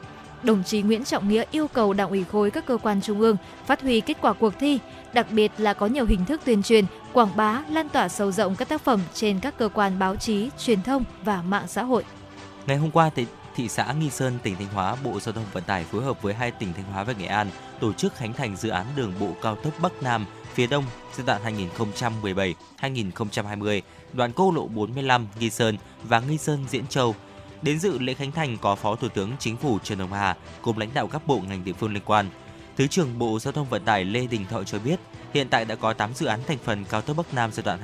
[0.43, 3.37] Đồng chí Nguyễn Trọng Nghĩa yêu cầu Đảng ủy khối các cơ quan trung ương
[3.65, 4.79] phát huy kết quả cuộc thi,
[5.13, 8.55] đặc biệt là có nhiều hình thức tuyên truyền, quảng bá, lan tỏa sâu rộng
[8.55, 12.03] các tác phẩm trên các cơ quan báo chí, truyền thông và mạng xã hội.
[12.67, 13.09] Ngày hôm qua,
[13.55, 16.33] thị xã Nghi Sơn, tỉnh Thanh Hóa, Bộ Giao thông Vận tải phối hợp với
[16.33, 17.47] hai tỉnh Thanh Hóa và Nghệ An
[17.79, 20.83] tổ chức khánh thành dự án đường bộ cao tốc Bắc Nam phía Đông
[21.17, 21.41] giai đoạn
[22.79, 23.81] 2017-2020,
[24.13, 27.15] đoạn quốc lộ 45 Nghi Sơn và Nghi Sơn Diễn Châu.
[27.61, 30.77] Đến dự lễ khánh thành có Phó Thủ tướng Chính phủ Trần Hồng Hà cùng
[30.77, 32.29] lãnh đạo các bộ ngành địa phương liên quan.
[32.77, 34.99] Thứ trưởng Bộ Giao thông Vận tải Lê Đình Thọ cho biết,
[35.33, 37.79] hiện tại đã có 8 dự án thành phần cao tốc Bắc Nam giai đoạn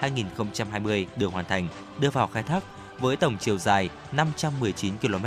[0.00, 2.64] 2017-2020 được hoàn thành, đưa vào khai thác
[3.00, 5.26] với tổng chiều dài 519 km.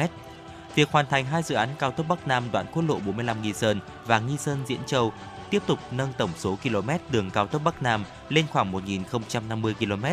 [0.75, 3.53] Việc hoàn thành hai dự án cao tốc Bắc Nam đoạn quốc lộ 45 Nghi
[3.53, 5.13] Sơn và Nghi Sơn Diễn Châu
[5.49, 10.05] tiếp tục nâng tổng số km đường cao tốc Bắc Nam lên khoảng 1.050 km,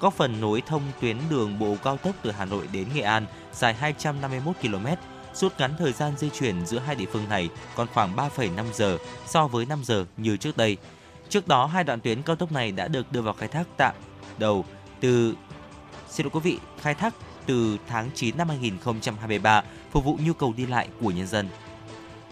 [0.00, 3.26] góp phần nối thông tuyến đường bộ cao tốc từ Hà Nội đến Nghệ An
[3.52, 4.86] dài 251 km,
[5.34, 8.98] rút ngắn thời gian di chuyển giữa hai địa phương này còn khoảng 3,5 giờ
[9.26, 10.76] so với 5 giờ như trước đây.
[11.28, 13.94] Trước đó, hai đoạn tuyến cao tốc này đã được đưa vào khai thác tạm
[14.38, 14.64] đầu
[15.00, 15.34] từ
[16.08, 17.14] xin lỗi quý vị, khai thác
[17.46, 21.48] từ tháng 9 năm 2023 phục vụ nhu cầu đi lại của nhân dân.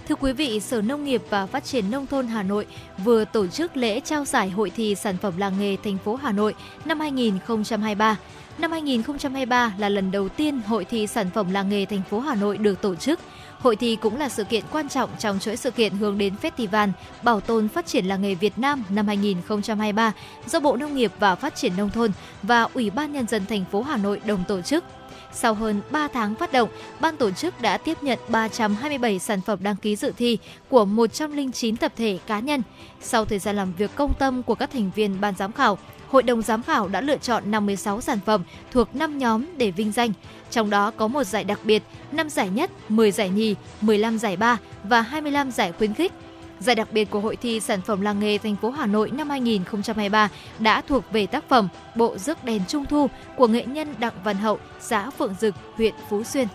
[0.08, 2.66] Thưa quý vị, Sở Nông nghiệp và Phát triển Nông thôn Hà Nội
[3.04, 6.32] vừa tổ chức lễ trao giải hội thi sản phẩm làng nghề thành phố Hà
[6.32, 6.54] Nội
[6.84, 8.16] năm 2023.
[8.58, 12.34] Năm 2023 là lần đầu tiên hội thi sản phẩm làng nghề thành phố Hà
[12.34, 13.20] Nội được tổ chức.
[13.58, 16.90] Hội thi cũng là sự kiện quan trọng trong chuỗi sự kiện hướng đến Festival
[17.22, 20.12] Bảo tồn phát triển làng nghề Việt Nam năm 2023
[20.46, 22.10] do Bộ Nông nghiệp và Phát triển Nông thôn
[22.42, 24.84] và Ủy ban Nhân dân thành phố Hà Nội đồng tổ chức.
[25.32, 26.68] Sau hơn 3 tháng phát động,
[27.00, 31.76] ban tổ chức đã tiếp nhận 327 sản phẩm đăng ký dự thi của 109
[31.76, 32.62] tập thể cá nhân.
[33.00, 35.78] Sau thời gian làm việc công tâm của các thành viên ban giám khảo,
[36.10, 39.92] Hội đồng giám khảo đã lựa chọn 56 sản phẩm thuộc 5 nhóm để vinh
[39.92, 40.12] danh.
[40.50, 44.36] Trong đó có một giải đặc biệt, 5 giải nhất, 10 giải nhì, 15 giải
[44.36, 46.12] ba và 25 giải khuyến khích.
[46.60, 49.30] Giải đặc biệt của Hội thi Sản phẩm làng nghề thành phố Hà Nội năm
[49.30, 50.28] 2023
[50.58, 53.06] đã thuộc về tác phẩm Bộ rước đèn Trung thu
[53.36, 56.48] của nghệ nhân Đặng Văn Hậu, xã Phượng Dực, huyện Phú Xuyên.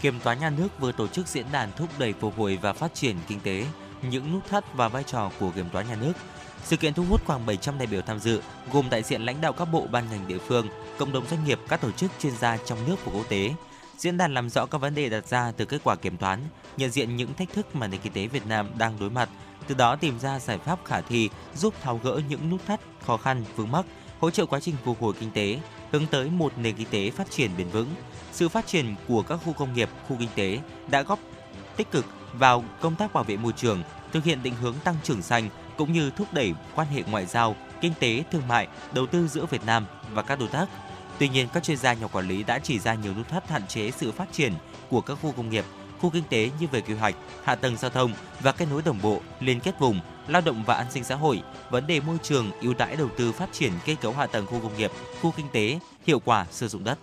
[0.00, 2.94] Kiểm toán nhà nước vừa tổ chức diễn đàn thúc đẩy phục hồi và phát
[2.94, 3.64] triển kinh tế,
[4.10, 6.12] những nút thắt và vai trò của kiểm toán nhà nước.
[6.64, 8.40] Sự kiện thu hút khoảng 700 đại biểu tham dự,
[8.72, 11.58] gồm đại diện lãnh đạo các bộ ban ngành địa phương, cộng đồng doanh nghiệp,
[11.68, 13.54] các tổ chức chuyên gia trong nước và quốc tế.
[13.98, 16.40] Diễn đàn làm rõ các vấn đề đặt ra từ kết quả kiểm toán,
[16.78, 19.28] nhận diện những thách thức mà nền kinh tế Việt Nam đang đối mặt,
[19.66, 23.16] từ đó tìm ra giải pháp khả thi giúp tháo gỡ những nút thắt, khó
[23.16, 23.86] khăn, vướng mắc,
[24.20, 25.58] hỗ trợ quá trình phục hồi kinh tế,
[25.92, 27.94] hướng tới một nền kinh tế phát triển bền vững.
[28.32, 30.58] Sự phát triển của các khu công nghiệp, khu kinh tế
[30.90, 31.18] đã góp
[31.76, 35.22] tích cực vào công tác bảo vệ môi trường, thực hiện định hướng tăng trưởng
[35.22, 39.28] xanh cũng như thúc đẩy quan hệ ngoại giao, kinh tế, thương mại, đầu tư
[39.28, 40.66] giữa Việt Nam và các đối tác.
[41.18, 43.66] Tuy nhiên, các chuyên gia nhà quản lý đã chỉ ra nhiều nút thắt hạn
[43.66, 44.52] chế sự phát triển
[44.88, 45.64] của các khu công nghiệp,
[46.00, 48.98] khu kinh tế như về quy hoạch, hạ tầng giao thông và kết nối đồng
[49.02, 52.50] bộ, liên kết vùng, lao động và an sinh xã hội, vấn đề môi trường,
[52.60, 54.90] ưu đãi đầu tư phát triển kết cấu hạ tầng khu công nghiệp,
[55.22, 56.98] khu kinh tế, hiệu quả sử dụng đất.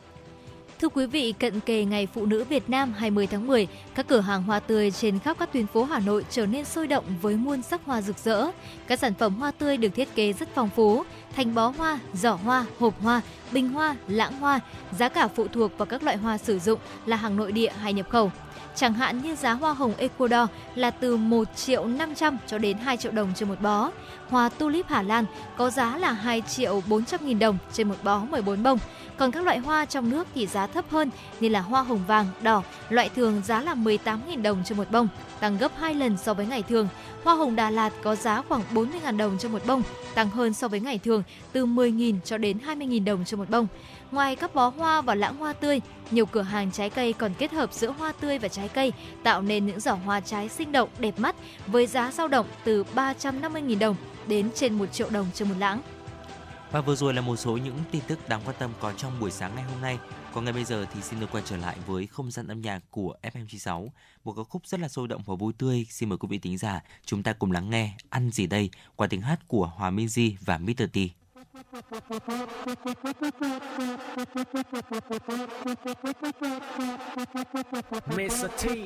[0.81, 4.19] Thưa quý vị, cận kề Ngày Phụ nữ Việt Nam 20 tháng 10, các cửa
[4.19, 7.35] hàng hoa tươi trên khắp các tuyến phố Hà Nội trở nên sôi động với
[7.35, 8.45] muôn sắc hoa rực rỡ.
[8.87, 11.03] Các sản phẩm hoa tươi được thiết kế rất phong phú,
[11.35, 13.21] thành bó hoa, giỏ hoa, hộp hoa,
[13.51, 14.59] bình hoa, lãng hoa,
[14.99, 17.93] giá cả phụ thuộc vào các loại hoa sử dụng là hàng nội địa hay
[17.93, 18.31] nhập khẩu.
[18.75, 22.97] Chẳng hạn như giá hoa hồng Ecuador là từ 1 triệu 500 cho đến 2
[22.97, 23.91] triệu đồng trên một bó.
[24.29, 25.25] Hoa tulip Hà Lan
[25.57, 28.79] có giá là 2 triệu 400 nghìn đồng trên một bó 14 bông.
[29.17, 31.09] Còn các loại hoa trong nước thì giá thấp hơn
[31.39, 35.07] như là hoa hồng vàng, đỏ, loại thường giá là 18.000 đồng trên một bông,
[35.39, 36.87] tăng gấp 2 lần so với ngày thường.
[37.23, 39.83] Hoa hồng Đà Lạt có giá khoảng 40.000 đồng trên một bông,
[40.15, 43.67] tăng hơn so với ngày thường từ 10.000 cho đến 20.000 đồng trên một bông.
[44.15, 47.51] Ngoài các bó hoa và lãng hoa tươi, nhiều cửa hàng trái cây còn kết
[47.51, 48.93] hợp giữa hoa tươi và trái cây,
[49.23, 51.35] tạo nên những giỏ hoa trái sinh động, đẹp mắt
[51.67, 53.95] với giá dao động từ 350.000 đồng
[54.27, 55.81] đến trên 1 triệu đồng trên một lãng.
[56.71, 59.31] Và vừa rồi là một số những tin tức đáng quan tâm có trong buổi
[59.31, 59.97] sáng ngày hôm nay.
[60.33, 62.79] Còn ngay bây giờ thì xin được quay trở lại với không gian âm nhạc
[62.89, 63.87] của FM96,
[64.23, 65.85] một ca khúc rất là sôi động và vui tươi.
[65.89, 69.07] Xin mời quý vị tính giả chúng ta cùng lắng nghe Ăn gì đây qua
[69.07, 70.83] tiếng hát của Hòa Minzy và Mr.
[70.93, 71.24] T.
[78.09, 78.49] Mr.
[78.57, 78.85] T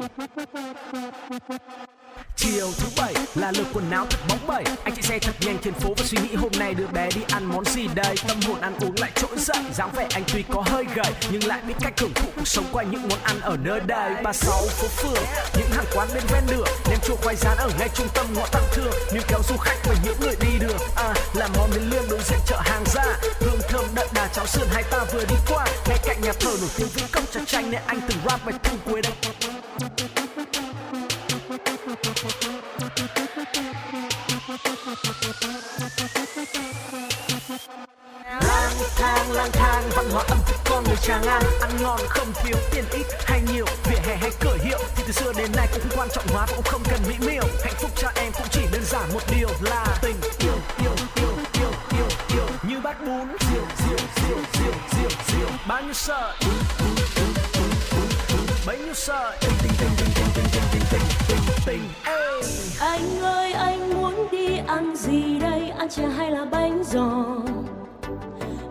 [2.36, 4.63] Chiều thứ bảy là lượt quần áo thật bóng bẩy.
[4.84, 7.22] Anh chạy xe thật nhanh trên phố và suy nghĩ hôm nay đưa bé đi
[7.32, 8.15] ăn món gì đây?
[8.28, 11.47] Tâm hồn ăn uống lại trỗi dậy dáng vẻ anh tuy có hơi gầy Nhưng
[11.47, 14.11] lại biết cách hưởng thụ cuộc sống qua những món ăn ở nơi đây.
[14.24, 15.24] Ba sáu phố phường,
[15.57, 18.47] những hàng quán bên ven đường Nem chua khoai rán ở ngay trung tâm ngõ
[18.51, 18.93] tăng thương.
[19.13, 22.20] Nhưng kéo du khách và những người đi đường À là món miến lương đối
[22.20, 23.05] diện chợ hàng ra.
[23.39, 25.65] Hương thơm đậm đà cháo sườn hai ta vừa đi qua.
[25.88, 28.55] Ngay cạnh nhà thờ nổi tiếng vĩnh công trà chanh Nên anh từng rap bài
[28.63, 29.13] thu quê đây
[38.41, 42.28] lang thang lang thang văn hóa ẩm thực con người tràng an ăn ngon không
[42.43, 45.68] thiếu tiền ít hay nhiều vỉa hè hay cửa hiệu thì từ xưa đến nay
[45.72, 48.47] cũng không quan trọng hóa cũng không cần mỹ miều hạnh phúc cho em cũng
[48.51, 50.53] chỉ đơn giản một điều là tình yêu
[50.84, 55.82] yêu yêu yêu yêu yêu như bát bún rượu rượu rượu rượu rượu rượu bao
[55.82, 56.34] nhiêu sợi?
[58.66, 59.38] Bấy nhiêu sợi?
[59.41, 61.82] tình tình tình tình tình tình tình tình tình tình
[62.80, 65.70] Anh ơi, anh muốn đi ăn gì đây?
[65.70, 67.26] Ăn chè hay là bánh giò?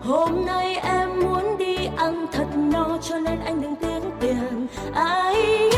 [0.01, 4.67] Hôm nay em muốn đi ăn thật no, Cho nên anh đừng tiếc tiền.
[4.93, 5.69] Ai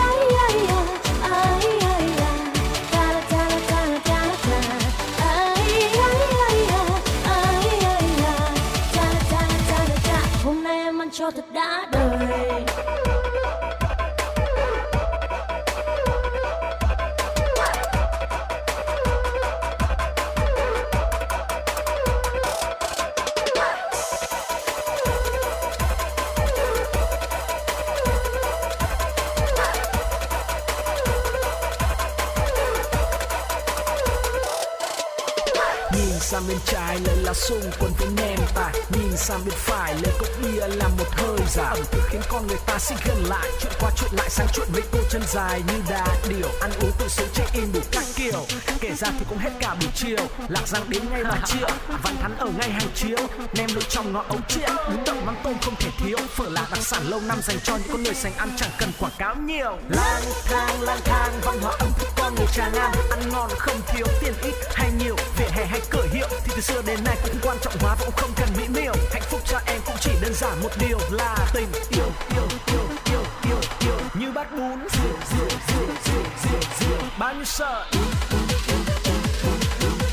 [37.31, 41.83] corazón contener tài, Nhìn sang bên phải, lời cốc bia làm một hơi giả Ẩm
[41.91, 44.81] thực khiến con người ta xích gần lại, Chuyện qua chuyện lại sang chuyện với
[44.91, 48.45] cô chân dài như đà điểu Ăn uống tự sống check in đủ các kiểu.
[48.81, 51.69] Kể ra thì cũng hết cả buổi chiều, Lạc răng đến ngay bà triệu
[52.03, 53.17] Văn thắn ở ngay hàng chiếu
[53.53, 56.67] Nem lũ trong ngõ ống triện Bún đậu mắm tôm không thể thiếu, Phở là
[56.71, 59.35] đặc sản lâu năm dành cho những con người sành ăn chẳng cần quảng cáo
[59.35, 59.77] nhiều.
[59.89, 63.81] Lang thang lang thang, văn hóa ẩm thực con người Trà an Ăn ngon không
[63.87, 66.27] thiếu tiền ít hay nhiều, Vỉa hè hay cửa hiệu.
[66.43, 68.93] Thì từ xưa đến nay cũng quan trọng hóa và cũng không cần mỹ miều.
[69.11, 71.67] Hạnh phúc cho em cũng chỉ đơn giản một điều là tình.
[71.89, 73.95] Yêu yêu yêu yêu yêu yêu.
[74.13, 74.79] Như bát bún.
[74.79, 77.85] Rượu rượu rượu rượu rượu rượu Bao nhiêu sợ.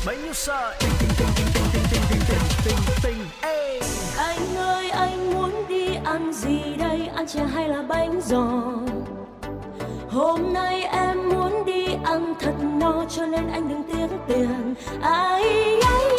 [0.05, 0.75] Bấy nhiêu sợ.
[0.79, 3.25] Tình tình tình tình tình tình tình tình tình tình tình.
[3.41, 3.81] Ê.
[4.17, 7.09] Anh ơi, anh muốn đi ăn gì đây?
[7.15, 8.45] Ăn chè hay là bánh giò?
[10.09, 14.75] Hôm nay em muốn đi ăn thật no, Cho nên anh đừng tiếc tiền.
[15.01, 15.43] Ai
[15.81, 16.18] ai ai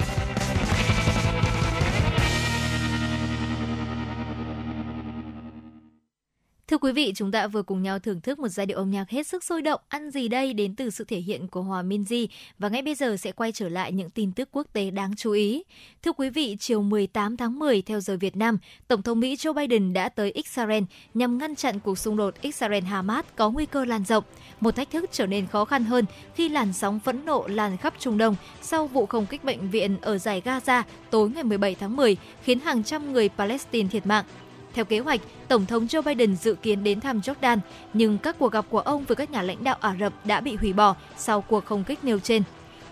[6.71, 9.09] Thưa quý vị, chúng ta vừa cùng nhau thưởng thức một giai điệu âm nhạc
[9.09, 12.27] hết sức sôi động, ăn gì đây đến từ sự thể hiện của Hòa Minzy
[12.59, 15.31] và ngay bây giờ sẽ quay trở lại những tin tức quốc tế đáng chú
[15.31, 15.63] ý.
[16.03, 18.57] Thưa quý vị, chiều 18 tháng 10 theo giờ Việt Nam,
[18.87, 23.23] Tổng thống Mỹ Joe Biden đã tới Israel nhằm ngăn chặn cuộc xung đột Israel-Hamas
[23.35, 24.23] có nguy cơ lan rộng.
[24.59, 26.05] Một thách thức trở nên khó khăn hơn
[26.35, 29.97] khi làn sóng phẫn nộ lan khắp Trung Đông sau vụ không kích bệnh viện
[30.01, 34.25] ở giải Gaza tối ngày 17 tháng 10 khiến hàng trăm người Palestine thiệt mạng.
[34.73, 37.57] Theo kế hoạch, Tổng thống Joe Biden dự kiến đến thăm Jordan,
[37.93, 40.55] nhưng các cuộc gặp của ông với các nhà lãnh đạo Ả Rập đã bị
[40.55, 42.43] hủy bỏ sau cuộc không kích nêu trên.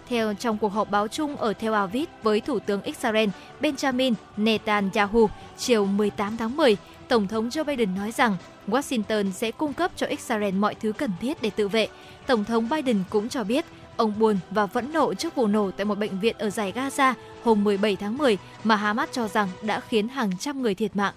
[0.09, 3.29] Theo trong cuộc họp báo chung ở Tel Aviv với Thủ tướng Israel
[3.61, 6.77] Benjamin Netanyahu chiều 18 tháng 10,
[7.07, 11.11] Tổng thống Joe Biden nói rằng Washington sẽ cung cấp cho Israel mọi thứ cần
[11.21, 11.87] thiết để tự vệ.
[12.27, 13.65] Tổng thống Biden cũng cho biết
[13.97, 17.13] ông buồn và vẫn nộ trước vụ nổ tại một bệnh viện ở giải Gaza
[17.43, 21.13] hôm 17 tháng 10 mà Hamas cho rằng đã khiến hàng trăm người thiệt mạng.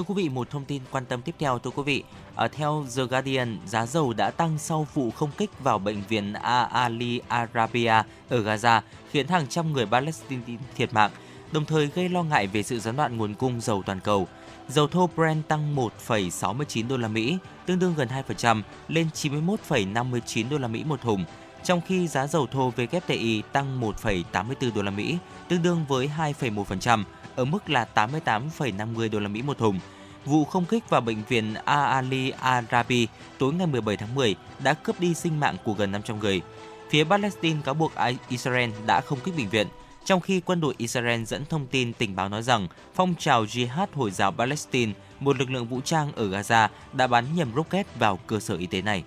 [0.00, 2.02] Thưa quý vị, một thông tin quan tâm tiếp theo thưa quý vị.
[2.34, 6.32] Ở theo The Guardian, giá dầu đã tăng sau vụ không kích vào bệnh viện
[6.72, 8.80] Ali Arabia ở Gaza,
[9.10, 10.42] khiến hàng trăm người Palestine
[10.76, 11.10] thiệt mạng,
[11.52, 14.28] đồng thời gây lo ngại về sự gián đoạn nguồn cung dầu toàn cầu.
[14.68, 20.58] Dầu thô Brent tăng 1,69 đô la Mỹ, tương đương gần 2%, lên 91,59 đô
[20.58, 21.24] la Mỹ một thùng,
[21.64, 27.04] trong khi giá dầu thô WTI tăng 1,84 đô la Mỹ, tương đương với 2,1%,
[27.36, 29.80] ở mức là 88,50 đô la Mỹ một thùng.
[30.24, 33.08] Vụ không kích vào bệnh viện Ali Arabi
[33.38, 36.40] tối ngày 17 tháng 10 đã cướp đi sinh mạng của gần 500 người.
[36.90, 37.92] Phía Palestine cáo buộc
[38.28, 39.66] Israel đã không kích bệnh viện,
[40.04, 43.86] trong khi quân đội Israel dẫn thông tin tình báo nói rằng phong trào Jihad
[43.94, 48.16] Hồi giáo Palestine, một lực lượng vũ trang ở Gaza, đã bắn nhầm rocket vào
[48.26, 49.04] cơ sở y tế này.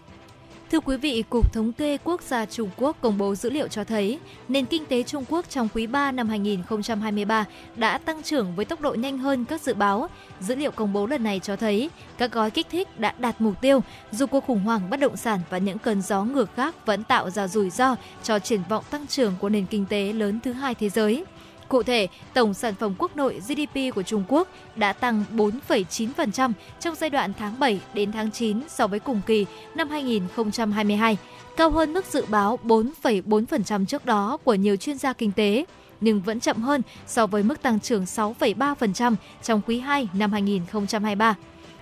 [0.71, 3.83] Thưa quý vị, Cục Thống kê Quốc gia Trung Quốc công bố dữ liệu cho
[3.83, 7.45] thấy nền kinh tế Trung Quốc trong quý 3 năm 2023
[7.75, 10.09] đã tăng trưởng với tốc độ nhanh hơn các dự báo.
[10.39, 13.61] Dữ liệu công bố lần này cho thấy các gói kích thích đã đạt mục
[13.61, 17.03] tiêu, dù cuộc khủng hoảng bất động sản và những cơn gió ngược khác vẫn
[17.03, 20.53] tạo ra rủi ro cho triển vọng tăng trưởng của nền kinh tế lớn thứ
[20.53, 21.25] hai thế giới.
[21.73, 26.95] Cụ thể, tổng sản phẩm quốc nội GDP của Trung Quốc đã tăng 4,9% trong
[26.95, 29.45] giai đoạn tháng 7 đến tháng 9 so với cùng kỳ
[29.75, 31.17] năm 2022,
[31.57, 35.65] cao hơn mức dự báo 4,4% trước đó của nhiều chuyên gia kinh tế
[36.01, 41.35] nhưng vẫn chậm hơn so với mức tăng trưởng 6,3% trong quý 2 năm 2023.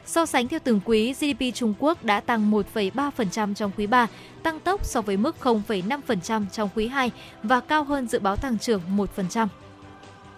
[0.06, 4.08] So sánh theo từng quý, GDP Trung Quốc đã tăng 1,3% trong quý 3,
[4.44, 7.12] tăng tốc so với mức 0,5% trong quý 2
[7.44, 9.48] và cao hơn dự báo tăng trưởng 1%.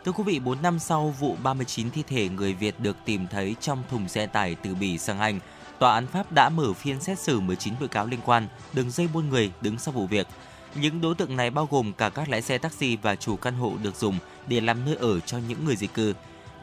[0.05, 3.55] Thưa quý vị, 4 năm sau vụ 39 thi thể người Việt được tìm thấy
[3.61, 5.39] trong thùng xe tải từ Bỉ sang Anh,
[5.79, 9.07] Tòa án Pháp đã mở phiên xét xử 19 bị cáo liên quan đường dây
[9.13, 10.27] buôn người đứng sau vụ việc.
[10.75, 13.73] Những đối tượng này bao gồm cả các lái xe taxi và chủ căn hộ
[13.83, 16.13] được dùng để làm nơi ở cho những người di cư.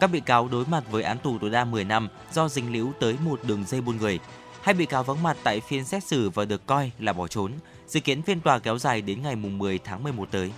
[0.00, 2.92] Các bị cáo đối mặt với án tù tối đa 10 năm do dính líu
[3.00, 4.18] tới một đường dây buôn người.
[4.62, 7.52] Hai bị cáo vắng mặt tại phiên xét xử và được coi là bỏ trốn.
[7.86, 10.52] Dự kiến phiên tòa kéo dài đến ngày 10 tháng 11 tới.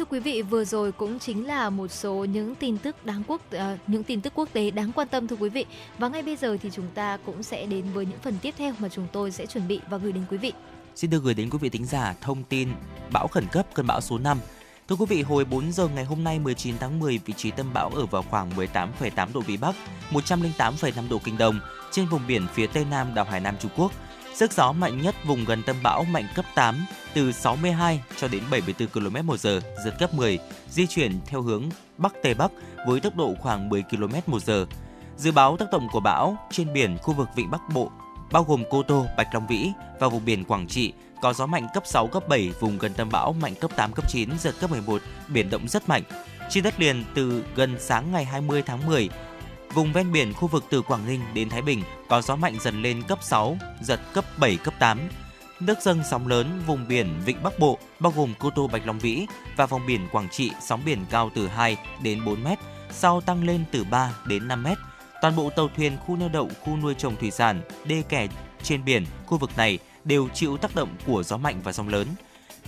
[0.00, 3.40] Thưa quý vị, vừa rồi cũng chính là một số những tin tức đáng quốc
[3.56, 5.66] uh, những tin tức quốc tế đáng quan tâm thưa quý vị.
[5.98, 8.74] Và ngay bây giờ thì chúng ta cũng sẽ đến với những phần tiếp theo
[8.78, 10.52] mà chúng tôi sẽ chuẩn bị và gửi đến quý vị.
[10.94, 12.68] Xin được gửi đến quý vị tính giả thông tin
[13.12, 14.38] bão khẩn cấp cơn bão số 5.
[14.88, 17.72] Thưa quý vị, hồi 4 giờ ngày hôm nay 19 tháng 10, vị trí tâm
[17.72, 19.74] bão ở vào khoảng 18,8 độ Vĩ Bắc,
[20.10, 23.92] 108,5 độ Kinh Đông, trên vùng biển phía Tây Nam đảo Hải Nam Trung Quốc.
[24.40, 28.42] Sức gió mạnh nhất vùng gần tâm bão mạnh cấp 8, từ 62 cho đến
[28.50, 30.38] 74 km một giờ, giật cấp 10,
[30.70, 31.62] di chuyển theo hướng
[31.98, 32.50] Bắc Tây Bắc
[32.86, 34.66] với tốc độ khoảng 10 km một giờ.
[35.16, 37.90] Dự báo tác động của bão trên biển khu vực Vịnh Bắc Bộ,
[38.32, 39.70] bao gồm Cô Tô, Bạch Long Vĩ
[40.00, 43.08] và vùng biển Quảng Trị, có gió mạnh cấp 6, cấp 7, vùng gần tâm
[43.12, 46.02] bão mạnh cấp 8, cấp 9, giật cấp 11, biển động rất mạnh.
[46.50, 49.08] Trên đất liền từ gần sáng ngày 20 tháng 10,
[49.74, 52.82] Vùng ven biển khu vực từ Quảng Ninh đến Thái Bình có gió mạnh dần
[52.82, 55.00] lên cấp 6, giật cấp 7, cấp 8.
[55.60, 58.98] Nước dâng sóng lớn vùng biển Vịnh Bắc Bộ bao gồm Cô Tô Bạch Long
[58.98, 62.58] Vĩ và vùng biển Quảng Trị sóng biển cao từ 2 đến 4 mét,
[62.90, 64.78] sau tăng lên từ 3 đến 5 mét.
[65.22, 68.28] Toàn bộ tàu thuyền, khu neo đậu, khu nuôi trồng thủy sản, đê kè
[68.62, 72.06] trên biển, khu vực này đều chịu tác động của gió mạnh và sóng lớn.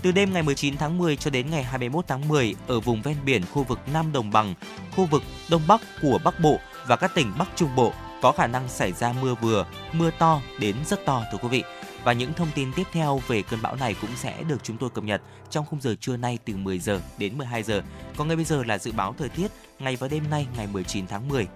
[0.02, 3.16] Từ đêm ngày 19 tháng 10 cho đến ngày 21 tháng 10 ở vùng ven
[3.24, 4.54] biển khu vực Nam Đồng bằng,
[4.96, 8.46] khu vực Đông Bắc của Bắc Bộ và các tỉnh Bắc Trung Bộ có khả
[8.46, 11.62] năng xảy ra mưa vừa, mưa to đến rất to thưa quý vị.
[12.04, 14.90] Và những thông tin tiếp theo về cơn bão này cũng sẽ được chúng tôi
[14.90, 17.82] cập nhật trong khung giờ trưa nay từ 10 giờ đến 12 giờ.
[18.16, 21.06] Còn ngay bây giờ là dự báo thời tiết ngày và đêm nay ngày 19
[21.06, 21.46] tháng 10.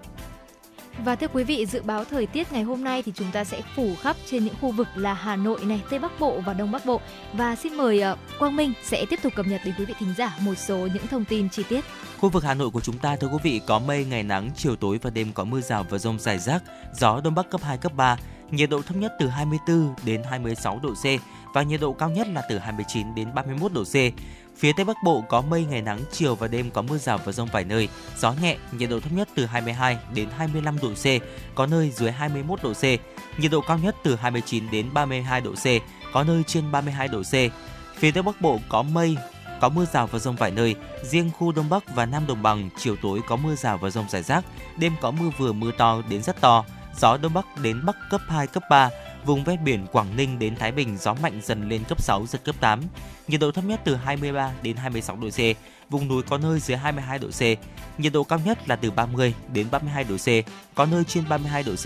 [1.05, 3.62] Và thưa quý vị, dự báo thời tiết ngày hôm nay thì chúng ta sẽ
[3.74, 6.72] phủ khắp trên những khu vực là Hà Nội này, Tây Bắc Bộ và Đông
[6.72, 7.01] Bắc Bộ.
[7.32, 10.14] Và xin mời ờ, Quang Minh sẽ tiếp tục cập nhật đến quý vị thính
[10.18, 11.84] giả một số những thông tin chi tiết.
[12.18, 14.76] Khu vực Hà Nội của chúng ta thưa quý vị có mây, ngày nắng, chiều
[14.76, 16.62] tối và đêm có mưa rào và rông rải rác,
[16.94, 18.16] gió đông bắc cấp 2 cấp 3,
[18.51, 21.05] nhiệt độ thấp nhất từ 24 đến 26 độ C
[21.55, 23.94] và nhiệt độ cao nhất là từ 29 đến 31 độ C.
[24.59, 27.33] Phía Tây Bắc Bộ có mây ngày nắng, chiều và đêm có mưa rào và
[27.33, 27.89] rông vài nơi,
[28.19, 31.05] gió nhẹ, nhiệt độ thấp nhất từ 22 đến 25 độ C,
[31.55, 32.83] có nơi dưới 21 độ C,
[33.41, 35.67] nhiệt độ cao nhất từ 29 đến 32 độ C,
[36.13, 37.35] có nơi trên 32 độ C.
[37.99, 39.17] Phía Tây Bắc Bộ có mây,
[39.61, 42.71] có mưa rào và rông vài nơi, riêng khu Đông Bắc và Nam Đồng bằng
[42.79, 44.45] chiều tối có mưa rào và rông rải rác,
[44.77, 46.65] đêm có mưa vừa mưa to đến rất to,
[46.99, 48.91] gió Đông Bắc đến Bắc cấp 2, cấp 3,
[49.27, 52.45] Vùng ven biển Quảng Ninh đến Thái Bình gió mạnh dần lên cấp 6, giật
[52.45, 52.81] cấp 8.
[53.29, 55.41] Nhiệt độ thấp nhất từ 23 đến 26 độ C,
[55.91, 57.41] vùng núi có nơi dưới 22 độ C.
[57.99, 60.29] Nhiệt độ cao nhất là từ 30 đến 32 độ C,
[60.74, 61.85] có nơi trên 32 độ C.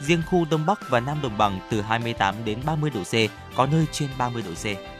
[0.00, 3.14] Riêng khu Đông Bắc và Nam Đồng bằng từ 28 đến 30 độ C,
[3.56, 4.99] có nơi trên 30 độ C.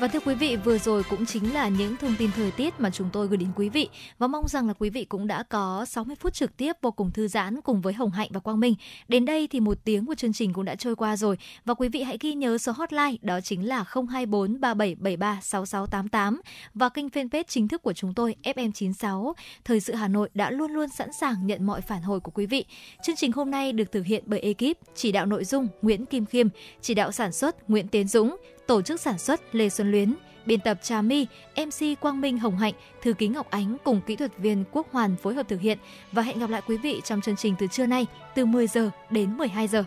[0.00, 2.90] Và thưa quý vị, vừa rồi cũng chính là những thông tin thời tiết mà
[2.90, 3.88] chúng tôi gửi đến quý vị
[4.18, 7.10] và mong rằng là quý vị cũng đã có 60 phút trực tiếp vô cùng
[7.10, 8.74] thư giãn cùng với Hồng Hạnh và Quang Minh.
[9.08, 11.88] Đến đây thì một tiếng của chương trình cũng đã trôi qua rồi và quý
[11.88, 16.40] vị hãy ghi nhớ số hotline đó chính là 024 3773 6688
[16.74, 19.32] và kênh fanpage chính thức của chúng tôi FM96.
[19.64, 22.46] Thời sự Hà Nội đã luôn luôn sẵn sàng nhận mọi phản hồi của quý
[22.46, 22.64] vị.
[23.02, 26.26] Chương trình hôm nay được thực hiện bởi ekip chỉ đạo nội dung Nguyễn Kim
[26.26, 26.48] Khiêm,
[26.80, 28.36] chỉ đạo sản xuất Nguyễn Tiến Dũng,
[28.68, 30.14] tổ chức sản xuất Lê Xuân Luyến,
[30.46, 34.16] biên tập Trà My, MC Quang Minh Hồng Hạnh, thư ký Ngọc Ánh cùng kỹ
[34.16, 35.78] thuật viên Quốc Hoàn phối hợp thực hiện
[36.12, 38.90] và hẹn gặp lại quý vị trong chương trình từ trưa nay từ 10 giờ
[39.10, 39.84] đến 12 giờ.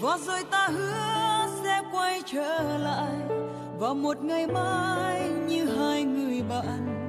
[0.00, 3.38] Và rồi ta hứa sẽ quay trở lại
[3.78, 7.01] vào một ngày mai như hai người bạn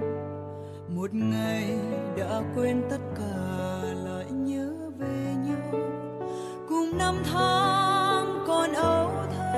[1.04, 1.76] một ngày
[2.18, 5.80] đã quên tất cả lại nhớ về nhau.
[6.70, 9.54] Cùng năm tháng còn âu thơ.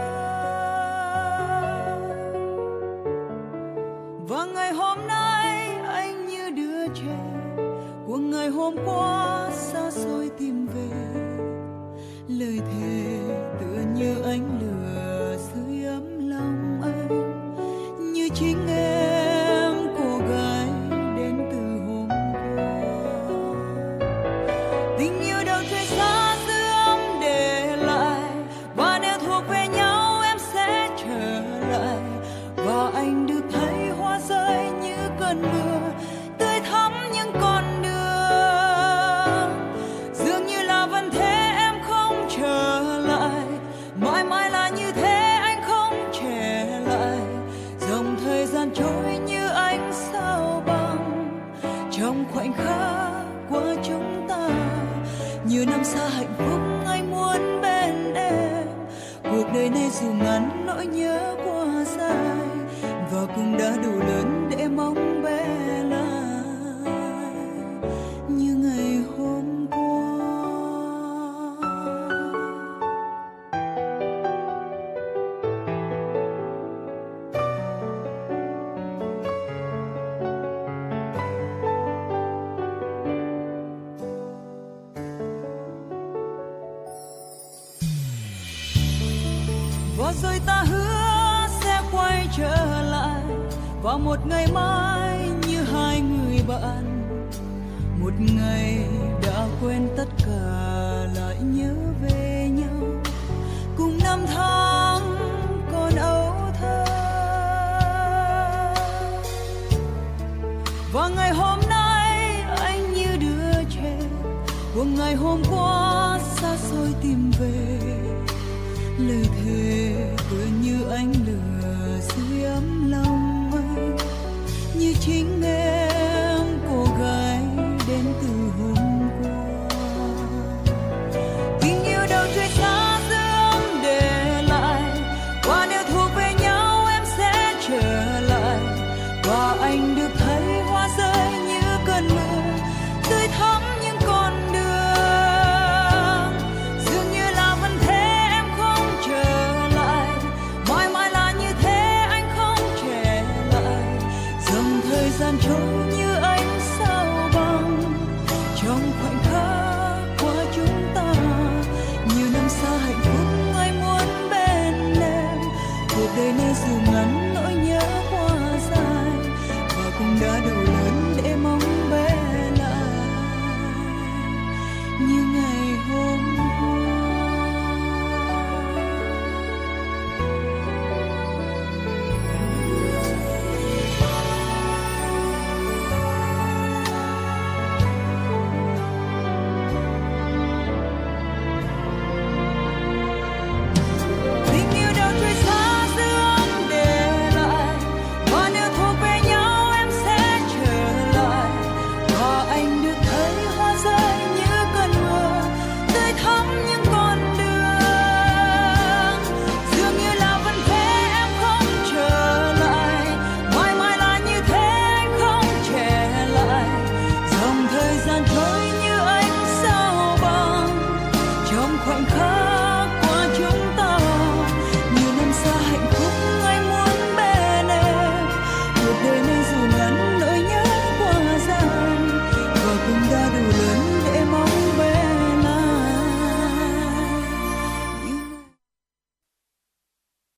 [4.28, 7.18] Và ngày hôm nay anh như đứa trẻ.
[8.08, 10.90] Của ngày hôm qua xa xôi tìm về.
[12.28, 13.20] Lời thề
[13.60, 14.65] tựa như anh lời